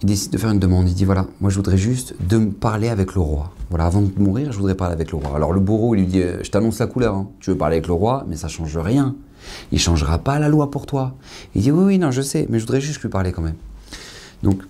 [0.00, 0.88] Il décide de faire une demande.
[0.88, 3.52] Il dit voilà, moi je voudrais juste de parler avec le roi.
[3.70, 5.34] Voilà, avant de mourir, je voudrais parler avec le roi.
[5.34, 7.14] Alors le bourreau, il lui dit je t'annonce la couleur.
[7.14, 7.28] Hein.
[7.40, 9.16] Tu veux parler avec le roi, mais ça change rien.
[9.72, 11.16] Il changera pas la loi pour toi.
[11.56, 13.56] Il dit oui, oui, non, je sais, mais je voudrais juste lui parler quand même.
[14.44, 14.62] Donc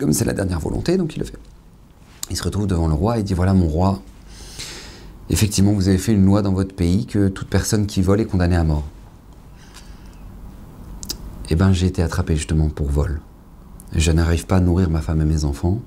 [0.00, 1.38] comme c'est la dernière volonté, donc il le fait.
[2.30, 4.02] Il se retrouve devant le roi et dit Voilà, mon roi,
[5.28, 8.24] effectivement, vous avez fait une loi dans votre pays que toute personne qui vole est
[8.24, 8.84] condamnée à mort.
[11.50, 13.20] Eh bien, j'ai été attrapé justement pour vol.
[13.94, 15.80] Je n'arrive pas à nourrir ma femme et mes enfants.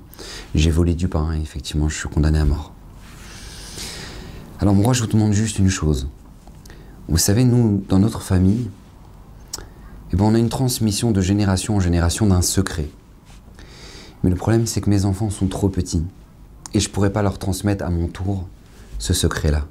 [0.54, 2.72] J'ai volé du pain et effectivement, je suis condamné à mort.
[4.60, 6.08] Alors, moi, je vous demande juste une chose.
[7.08, 8.68] Vous savez, nous, dans notre famille,
[10.12, 12.88] eh ben, on a une transmission de génération en génération d'un secret.
[14.24, 16.02] Mais le problème, c'est que mes enfants sont trop petits.
[16.72, 18.48] Et je pourrais pas leur transmettre à mon tour
[18.98, 19.66] ce secret-là.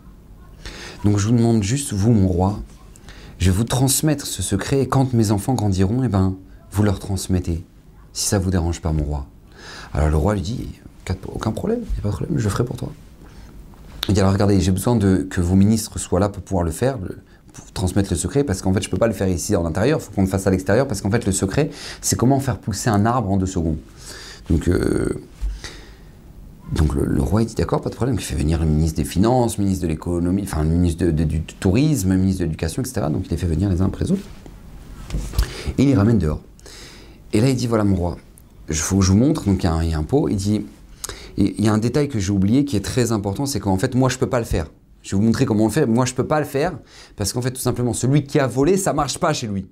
[1.03, 2.61] Donc je vous demande juste, vous, mon roi,
[3.39, 4.81] je vais vous transmettre ce secret.
[4.81, 6.35] Et quand mes enfants grandiront, eh ben,
[6.71, 7.65] vous leur transmettez.
[8.13, 9.25] Si ça vous dérange pas, mon roi.
[9.91, 10.69] Alors le roi lui dit,
[11.27, 12.91] aucun problème, n'y a pas de problème, je le ferai pour toi.
[14.07, 16.99] Il dit alors regardez, j'ai besoin que vos ministres soient là pour pouvoir le faire,
[16.99, 19.65] pour transmettre le secret, parce qu'en fait je ne peux pas le faire ici en
[19.65, 22.39] intérieur, il faut qu'on le fasse à l'extérieur, parce qu'en fait le secret, c'est comment
[22.39, 23.77] faire pousser un arbre en deux secondes.
[24.49, 25.21] Donc, euh,
[26.71, 28.15] donc le, roi dit d'accord, pas de problème.
[28.17, 31.41] Il fait venir le ministre des Finances, le ministre de l'économie, enfin le ministre du
[31.41, 33.07] tourisme, le ministre de l'éducation, etc.
[33.11, 34.23] Donc il les fait venir les uns après les autres.
[35.77, 36.41] Et il les ramène dehors.
[37.31, 38.17] Et là il dit voilà mon roi,
[38.67, 39.45] que je vous montre.
[39.45, 40.29] Donc il y, a un, pot.
[40.29, 40.65] Il dit
[41.37, 43.93] il y a un détail que j'ai oublié qui est très important, c'est qu'en fait
[43.95, 44.67] moi je peux pas le faire.
[45.01, 45.85] Je vais vous montrer comment on le fait.
[45.85, 46.79] Moi je peux pas le faire
[47.15, 49.67] parce qu'en fait tout simplement celui qui a volé ça marche pas chez lui.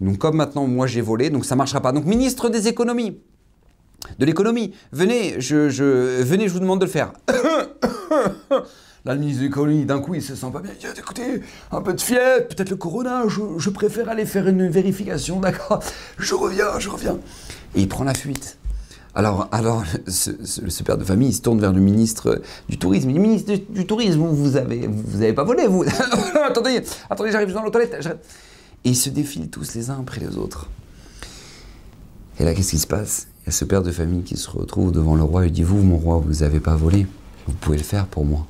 [0.00, 1.92] Donc comme maintenant moi j'ai volé, donc ça marchera pas.
[1.92, 3.18] Donc ministre des économies,
[4.18, 4.72] de l'économie.
[4.92, 5.56] Venez, je,
[6.22, 7.12] venez, je vous demande de le faire.
[9.06, 10.72] Là, le ministre de l'économie, d'un coup, il se sent pas bien.
[10.82, 11.40] Il dit, écoutez,
[11.70, 15.80] un peu de fièvre, peut-être le corona, je, préfère aller faire une vérification, d'accord
[16.18, 17.16] Je reviens, je reviens.
[17.76, 18.58] Et il prend la fuite.
[19.14, 23.10] Alors, alors ce, père de famille, il se tourne vers le ministre du Tourisme.
[23.10, 25.84] Il dit, ministre du, Tourisme, vous, avez, vous avez pas volé, vous
[26.44, 27.96] Attendez, attendez, j'arrive dans l'autre toilette.
[28.84, 30.68] Et ils se défilent tous les uns après les autres.
[32.40, 33.28] Et là, qu'est-ce qui se passe?
[33.46, 35.98] Y ce père de famille qui se retrouve devant le roi et dit Vous, mon
[35.98, 37.06] roi, vous n'avez pas volé.
[37.46, 38.46] Vous pouvez le faire pour moi.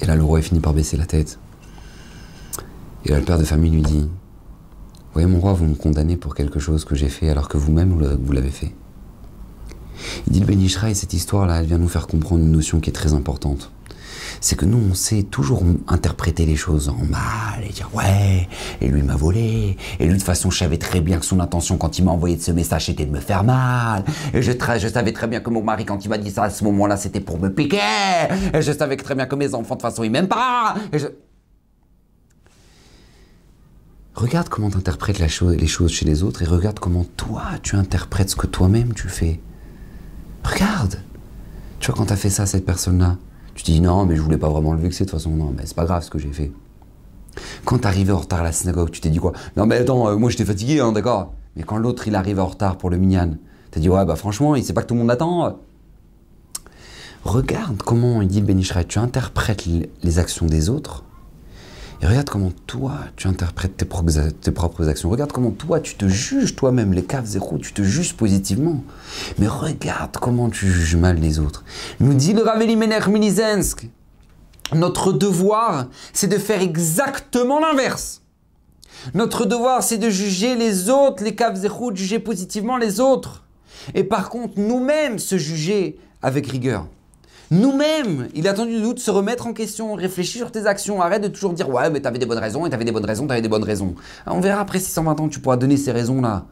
[0.00, 1.38] Et là, le roi finit par baisser la tête.
[3.04, 4.08] Et là, le père de famille lui dit
[5.12, 7.92] Voyez, mon roi, vous me condamnez pour quelque chose que j'ai fait alors que vous-même,
[7.92, 8.74] vous l'avez fait.
[10.26, 12.90] Il dit Le Bénichra, et cette histoire-là, elle vient nous faire comprendre une notion qui
[12.90, 13.70] est très importante
[14.40, 18.48] c'est que nous, on sait toujours interpréter les choses en mal et dire ouais,
[18.80, 21.76] et lui m'a volé, et lui de façon, je savais très bien que son intention
[21.76, 25.12] quand il m'a envoyé ce message c'était de me faire mal, et je, je savais
[25.12, 27.38] très bien que mon mari quand il m'a dit ça à ce moment-là c'était pour
[27.38, 27.78] me piquer,
[28.52, 30.98] et je savais très bien que mes enfants de toute façon ils m'aiment pas, et
[30.98, 31.06] je...
[34.14, 38.30] Regarde comment tu interprètes les choses chez les autres et regarde comment toi, tu interprètes
[38.30, 39.40] ce que toi-même tu fais.
[40.44, 41.00] Regarde.
[41.80, 43.16] Tu vois, quand tu as fait ça à cette personne-là,
[43.54, 45.52] tu te dis non, mais je voulais pas vraiment le vexer de toute façon, non,
[45.56, 46.52] mais c'est pas grave ce que j'ai fait.
[47.64, 49.32] Quand tu arrivé en retard à la synagogue, tu t'es dit quoi?
[49.56, 52.46] Non, mais attends, euh, moi j'étais fatigué, hein, d'accord Mais quand l'autre il arrive en
[52.46, 53.36] retard pour le minyan,
[53.70, 55.58] t'as dit ouais, bah franchement, il sait pas que tout le monde attend.
[57.24, 59.66] Regarde comment il dit le tu interprètes
[60.02, 61.04] les actions des autres
[62.04, 65.08] et regarde comment toi, tu interprètes tes propres, actions.
[65.08, 68.84] Regarde comment toi, tu te juges toi-même, les caves zéro, tu te juges positivement.
[69.38, 71.64] Mais regarde comment tu juges mal les autres.
[72.00, 73.88] Nous dit le Rav Elimelech Milizensk,
[74.74, 78.20] notre devoir, c'est de faire exactement l'inverse.
[79.14, 83.44] Notre devoir, c'est de juger les autres, les caves zéro, de juger positivement les autres.
[83.94, 86.86] Et par contre, nous-mêmes, se juger avec rigueur.
[87.50, 91.02] Nous-mêmes, il a attendu de nous de se remettre en question, réfléchir sur tes actions,
[91.02, 93.26] arrête de toujours dire ouais mais t'avais des bonnes raisons, et t'avais des bonnes raisons,
[93.26, 93.94] t'avais des bonnes raisons.
[94.26, 96.46] On verra après 620 ans, tu pourras donner ces raisons-là.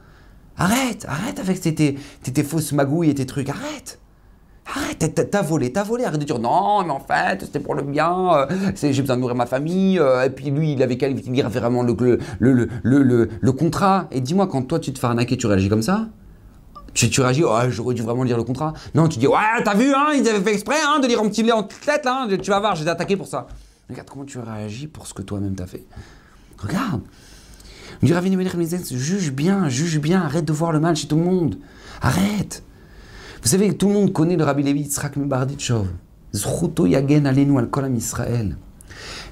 [0.58, 3.98] Arrête, arrête avec tes, tes, fausses magouilles et tes trucs, arrête.
[4.66, 7.82] Arrête, t'as volé, t'as volé, arrête de dire non, mais en fait, c'était pour le
[7.82, 11.08] bien, euh, j'ai besoin de nourrir ma famille, euh, et puis lui, il avait qu'à
[11.08, 11.94] lire vraiment le,
[12.38, 14.06] le, le, le contrat.
[14.12, 16.08] Et dis-moi, quand toi tu te fais arnaquer, tu réagis comme ça?
[16.94, 18.72] Tu, tu réagis, oh, j'aurais dû vraiment lire le contrat.
[18.94, 21.28] Non, tu dis, ouais, t'as vu, hein, ils avaient fait exprès hein, de lire un
[21.28, 23.46] petit lait en tête, hein, tu vas voir, j'ai attaqué pour ça.
[23.88, 25.84] Regarde comment tu réagis pour ce que toi-même t'as fait.
[26.58, 27.02] Regarde.
[28.02, 28.36] Du Ravini
[28.90, 31.58] juge bien, juge bien, arrête de voir le mal chez tout le monde.
[32.00, 32.64] Arrête.
[33.42, 35.88] Vous savez, tout le monde connaît le Rabbi Levi Yitzhak Mibarditchov.
[36.32, 38.56] Zruto yagen alenu al kolam Israël.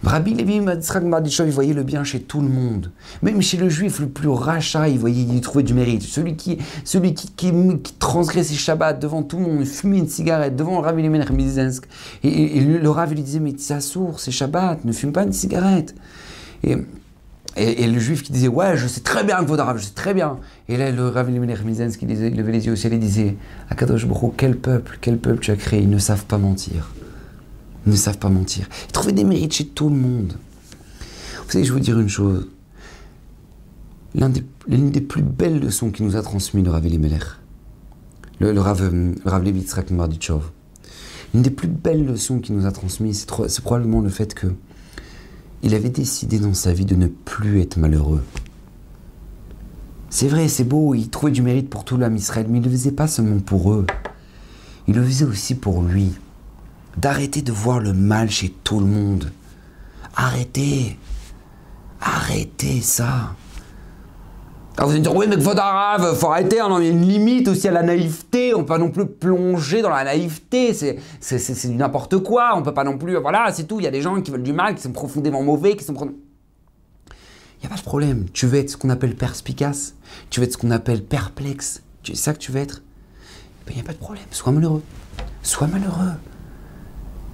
[0.03, 2.91] Rabbi Levi il voyait le bien chez tout le monde.
[3.23, 6.03] Même chez le juif le plus rachat, il voyait, il trouvait du mérite.
[6.03, 7.53] Celui qui, celui qui, qui,
[7.99, 11.21] transgresse ses Shabbats devant tout le monde, fumait une cigarette devant Rabbi Levi
[12.23, 15.33] et, et, le Rabbi lui disait, mais c'est sourd, c'est Shabbat, ne fume pas une
[15.33, 15.95] cigarette.
[16.64, 16.77] Et,
[17.57, 19.95] et, le juif qui disait, ouais, je sais très bien que votre arabe, je sais
[19.95, 20.39] très bien.
[20.68, 23.37] Et là, le Rabbi Levi qui disait, levait les yeux au ciel et disait,
[23.68, 26.91] Akadosh Baruch quel peuple, quel peuple tu as créé, ils ne savent pas mentir
[27.87, 28.68] ne savent pas mentir.
[28.89, 30.35] Ils trouvaient des mérites chez tout le monde.
[31.45, 32.49] Vous savez, je vais vous dire une chose.
[34.14, 37.22] L'une des, plus belles leçons qu'il nous a transmis le Rav Elimelech,
[38.41, 43.14] le, le Rav, le Rav Levitzrak l'une des plus belles leçons qu'il nous a transmis,
[43.14, 44.49] c'est probablement le fait que
[45.62, 48.22] il avait décidé dans sa vie de ne plus être malheureux.
[50.09, 52.66] C'est vrai, c'est beau, il trouvait du mérite pour tout l'âme Israël, mais il ne
[52.66, 53.87] le faisait pas seulement pour eux.
[54.89, 56.12] Il le faisait aussi pour lui
[57.01, 59.32] d'arrêter de voir le mal chez tout le monde.
[60.14, 60.98] Arrêtez.
[62.01, 63.34] Arrêtez ça.
[64.76, 67.70] Alors vous allez dire, oui, mais faut arrêter, il y a une limite aussi à
[67.70, 70.96] la naïveté, on peut pas non plus plonger dans la naïveté, c'est
[71.66, 74.18] n'importe quoi, on peut pas non plus, voilà, c'est tout, il y a des gens
[74.22, 75.92] qui veulent du mal, qui sont profondément mauvais, qui sont...
[75.94, 76.01] Il
[77.61, 79.96] n'y a pas de problème, tu veux être ce qu'on appelle perspicace,
[80.30, 82.80] tu veux être ce qu'on appelle perplexe, c'est ça que tu veux être?
[83.68, 84.82] Il n'y a pas de problème, sois malheureux,
[85.42, 86.12] sois malheureux.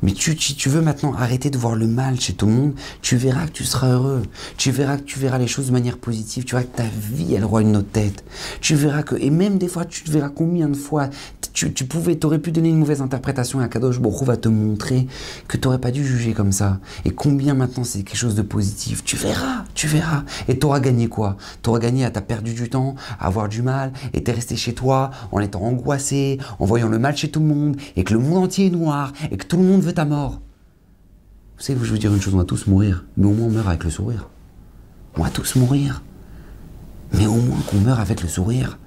[0.07, 3.17] Mais tu, tu veux maintenant arrêter de voir le mal chez tout le monde, tu
[3.17, 4.23] verras que tu seras heureux.
[4.57, 6.45] Tu verras que tu verras les choses de manière positive.
[6.45, 8.25] Tu verras que ta vie, elle aura une autre tête.
[8.61, 11.11] Tu verras que, et même des fois, tu verras combien de fois
[11.57, 15.07] tu, tu pouvais, t'aurais pu donner une mauvaise interprétation à Kadosh Borou va te montrer
[15.49, 16.81] que tu n'aurais pas dû juger comme ça.
[17.07, 19.03] Et combien maintenant c'est quelque chose de positif.
[19.05, 20.25] Tu verras, tu verras.
[20.49, 21.39] Et tu auras gagné quoi?
[21.63, 24.55] Tu auras gagné à t'as perdu du temps, à avoir du mal, et t'es resté
[24.55, 28.13] chez toi en étant angoissé, en voyant le mal chez tout le monde, et que
[28.13, 30.41] le monde entier est noir, et que tout le monde veut ta mort.
[31.59, 33.67] Vous je veux dire une chose, on va tous mourir, mais au moins on meurt
[33.67, 34.29] avec le sourire.
[35.17, 36.03] On va tous mourir.
[37.15, 38.79] Mais au moins qu'on meurt avec le sourire.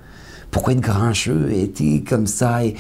[0.52, 2.76] Pourquoi être grincheux et être comme ça et,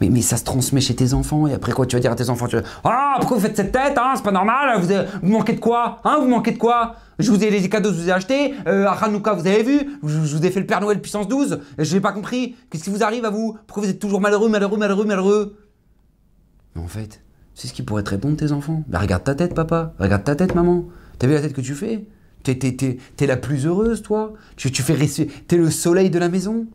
[0.00, 1.46] Mais, ça se transmet chez tes enfants.
[1.46, 2.46] Et après quoi, tu vas dire à tes enfants
[2.82, 4.80] Ah, pourquoi vous faites cette tête hein, C'est pas normal.
[4.80, 4.88] Vous,
[5.22, 6.96] vous, manquez de quoi hein, Vous manquez de quoi?
[7.20, 8.54] Je vous ai les cadeaux, je vous ai achetés.
[8.66, 11.60] Euh, à Hanouka, vous avez vu je, vous ai fait le Père Noël puissance 12.
[11.78, 12.56] Je n'ai pas compris.
[12.70, 13.56] Qu'est-ce qui vous arrive à vous?
[13.68, 15.59] Pourquoi vous êtes toujours malheureux, malheureux, malheureux, malheureux?
[16.74, 17.22] Mais en fait,
[17.54, 18.84] c'est ce qui pourrait te répondre tes enfants.
[18.88, 19.94] Bah, regarde ta tête, papa.
[19.98, 20.84] Regarde ta tête, maman.
[21.18, 22.06] T'as vu la tête que tu fais?
[22.42, 24.96] T'es, la plus heureuse, toi tu, tu fais
[25.46, 26.66] T'es le soleil de la maison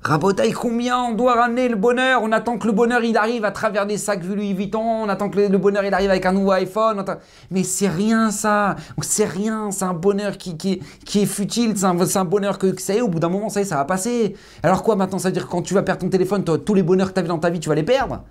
[0.00, 2.22] Rabotaille, combien on doit ramener le bonheur?
[2.22, 5.28] On attend que le bonheur il arrive à travers des sacs Louis Vuitton, on attend
[5.28, 7.04] que le bonheur il arrive avec un nouveau iPhone.
[7.50, 11.84] Mais c'est rien ça, c'est rien, c'est un bonheur qui, qui, qui est futile, c'est
[12.16, 14.36] un, bonheur que, ça y au bout d'un moment ça y est, ça va passer.
[14.62, 16.84] Alors quoi maintenant Ça veut dire que quand tu vas perdre ton téléphone, tous les
[16.84, 18.22] bonheurs que tu avais dans ta vie, tu vas les perdre?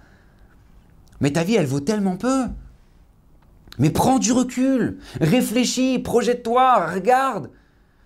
[1.22, 2.46] Mais ta vie elle vaut tellement peu
[3.80, 7.50] mais prends du recul, réfléchis, projette-toi, regarde.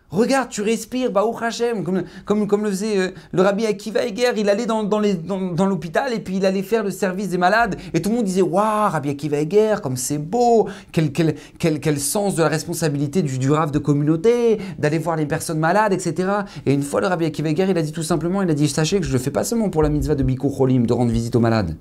[0.10, 4.34] Regarde, tu respires, bah Hashem, comme, comme, comme le faisait euh, le rabbi Akiva Eger,
[4.36, 7.78] il allait dans, dans, dans, l'hôpital et puis il allait faire le service des malades
[7.94, 11.80] et tout le monde disait Waouh, Rabbi Akiva Eger, comme c'est beau, quel, quel, quel,
[11.80, 16.30] quel, sens de la responsabilité du, du de communauté, d'aller voir les personnes malades, etc.
[16.66, 18.68] Et une fois, le rabbi Akiva Eger, il a dit tout simplement Il a dit
[18.68, 21.14] Sachez que je le fais pas seulement pour la mitzvah de Bikur Cholim, de rendre
[21.14, 21.78] visite aux malades.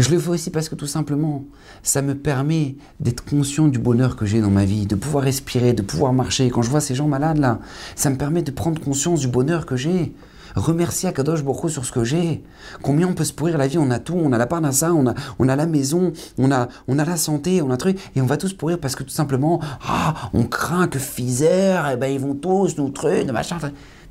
[0.00, 1.44] Je le fais aussi parce que tout simplement,
[1.82, 5.74] ça me permet d'être conscient du bonheur que j'ai dans ma vie, de pouvoir respirer,
[5.74, 6.48] de pouvoir marcher.
[6.48, 7.58] Quand je vois ces gens malades là,
[7.96, 10.14] ça me permet de prendre conscience du bonheur que j'ai.
[10.56, 12.42] Remercier Akadosh Boko sur ce que j'ai.
[12.80, 15.06] Combien on peut se pourrir la vie, on a tout, on a la parnassa, on
[15.06, 18.22] a, on a la maison, on a, on a la santé, on a truc, et
[18.22, 22.10] on va tous pourrir parce que tout simplement, ah, on craint que Pfizer, eh ben,
[22.10, 23.58] ils vont tous nous trucs, machin.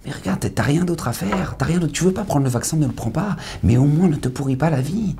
[0.05, 1.93] Mais regarde, t'as rien d'autre à faire, t'as rien d'autre.
[1.93, 4.29] Tu veux pas prendre le vaccin, ne le prends pas, mais au moins ne te
[4.29, 5.15] pourris pas la vie.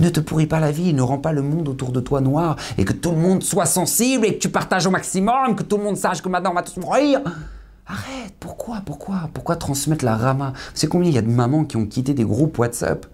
[0.00, 2.56] Ne te pourris pas la vie, ne rends pas le monde autour de toi noir
[2.78, 5.76] et que tout le monde soit sensible et que tu partages au maximum, que tout
[5.76, 7.20] le monde sache que maintenant on va tous mourir.
[7.86, 10.54] Arrête, pourquoi, pourquoi, pourquoi transmettre la rama?
[10.72, 13.06] C'est combien il y a de mamans qui ont quitté des groupes WhatsApp?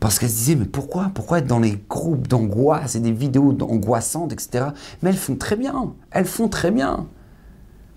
[0.00, 3.56] Parce qu'elles se disaient, mais pourquoi Pourquoi être dans les groupes d'angoisse et des vidéos
[3.60, 4.66] angoissantes, etc.
[5.00, 5.94] Mais elles font très bien.
[6.10, 7.06] Elles font très bien.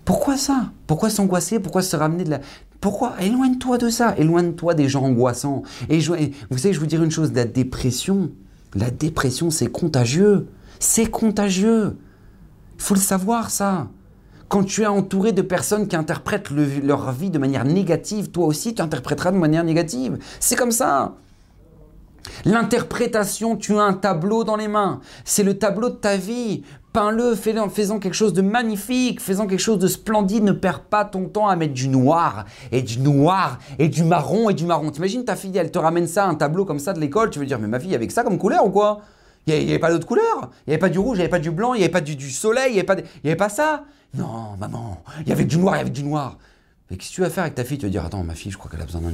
[0.04, 0.70] Pourquoi ça?
[0.86, 1.58] Pourquoi s'angoisser?
[1.58, 2.38] Pourquoi se ramener de la...
[2.80, 3.14] Pourquoi?
[3.20, 5.62] Éloigne-toi de ça, éloigne-toi des gens angoissants.
[5.88, 8.30] Et vous savez, je vous dire une chose, la dépression,
[8.74, 10.48] la dépression, c'est contagieux.
[10.78, 11.96] C'est contagieux.
[12.76, 13.88] Il faut le savoir, ça.
[14.48, 18.74] Quand tu es entouré de personnes qui interprètent leur vie de manière négative, toi aussi,
[18.74, 20.18] tu interpréteras de manière négative.
[20.38, 21.16] C'est comme ça.
[22.44, 25.00] L'interprétation, tu as un tableau dans les mains.
[25.24, 26.62] C'est le tableau de ta vie
[26.96, 30.80] peins-le, fais-le en faisant quelque chose de magnifique, faisant quelque chose de splendide, ne perds
[30.80, 34.64] pas ton temps à mettre du noir, et du noir, et du marron, et du
[34.64, 34.90] marron.
[34.90, 37.44] T'imagines ta fille, elle te ramène ça, un tableau comme ça de l'école, tu veux
[37.44, 39.02] dire, mais ma fille, avec ça comme couleur ou quoi?
[39.46, 41.30] Il n'y avait pas d'autre couleur, il n'y avait pas du rouge, il n'y avait
[41.30, 43.50] pas du blanc, il n'y avait pas du, soleil, il n'y avait, pas avait pas
[43.50, 43.84] ça?
[44.14, 46.38] Non, maman, il y avait du noir, il y avait du noir.
[46.90, 47.76] Mais qu'est-ce que tu vas faire avec ta fille?
[47.76, 49.10] Tu vas dire, attends, ma fille, je crois qu'elle a besoin d'un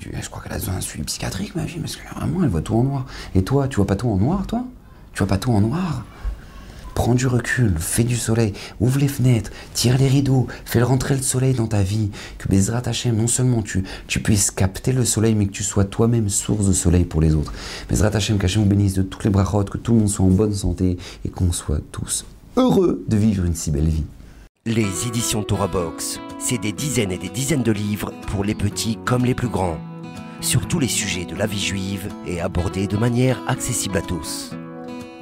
[0.00, 2.62] je crois qu'elle a besoin d'un suivi psychiatrique, ma fille, parce que vraiment, elle voit
[2.62, 3.06] tout en noir.
[3.34, 4.62] Et toi, tu vois pas tout en noir, toi?
[5.14, 6.04] Tu vois pas tout en noir?
[6.94, 11.22] Prends du recul, fais du soleil, ouvre les fenêtres, tire les rideaux, fais rentrer le
[11.22, 12.10] soleil dans ta vie.
[12.38, 15.84] Que Bezrat Hashem, non seulement tu, tu puisses capter le soleil, mais que tu sois
[15.84, 17.52] toi-même source de soleil pour les autres.
[17.90, 20.30] Bezrat Hashem, qu'Hachem vous bénisse de toutes les brachot, que tout le monde soit en
[20.30, 22.24] bonne santé et qu'on soit tous
[22.56, 24.04] heureux de vivre une si belle vie.
[24.66, 28.98] Les éditions Torah Box, c'est des dizaines et des dizaines de livres pour les petits
[29.04, 29.78] comme les plus grands,
[30.40, 34.52] sur tous les sujets de la vie juive et abordés de manière accessible à tous.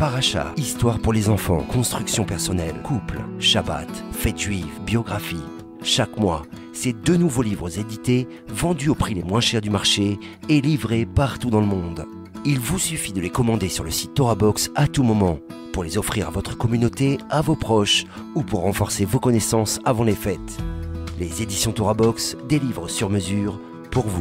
[0.03, 5.45] Paracha, histoire pour les enfants, construction personnelle, couple, Shabbat, fête juive, biographie.
[5.85, 6.43] Chaque mois,
[6.73, 11.07] c'est deux nouveaux livres édités, vendus au prix les moins chers du marché et livrés
[11.07, 12.05] partout dans le monde.
[12.45, 15.39] Il vous suffit de les commander sur le site TorahBox à tout moment
[15.73, 18.03] pour les offrir à votre communauté, à vos proches
[18.35, 20.59] ou pour renforcer vos connaissances avant les fêtes.
[21.21, 23.61] Les éditions TorahBox, des livres sur mesure
[23.93, 24.11] pour vous.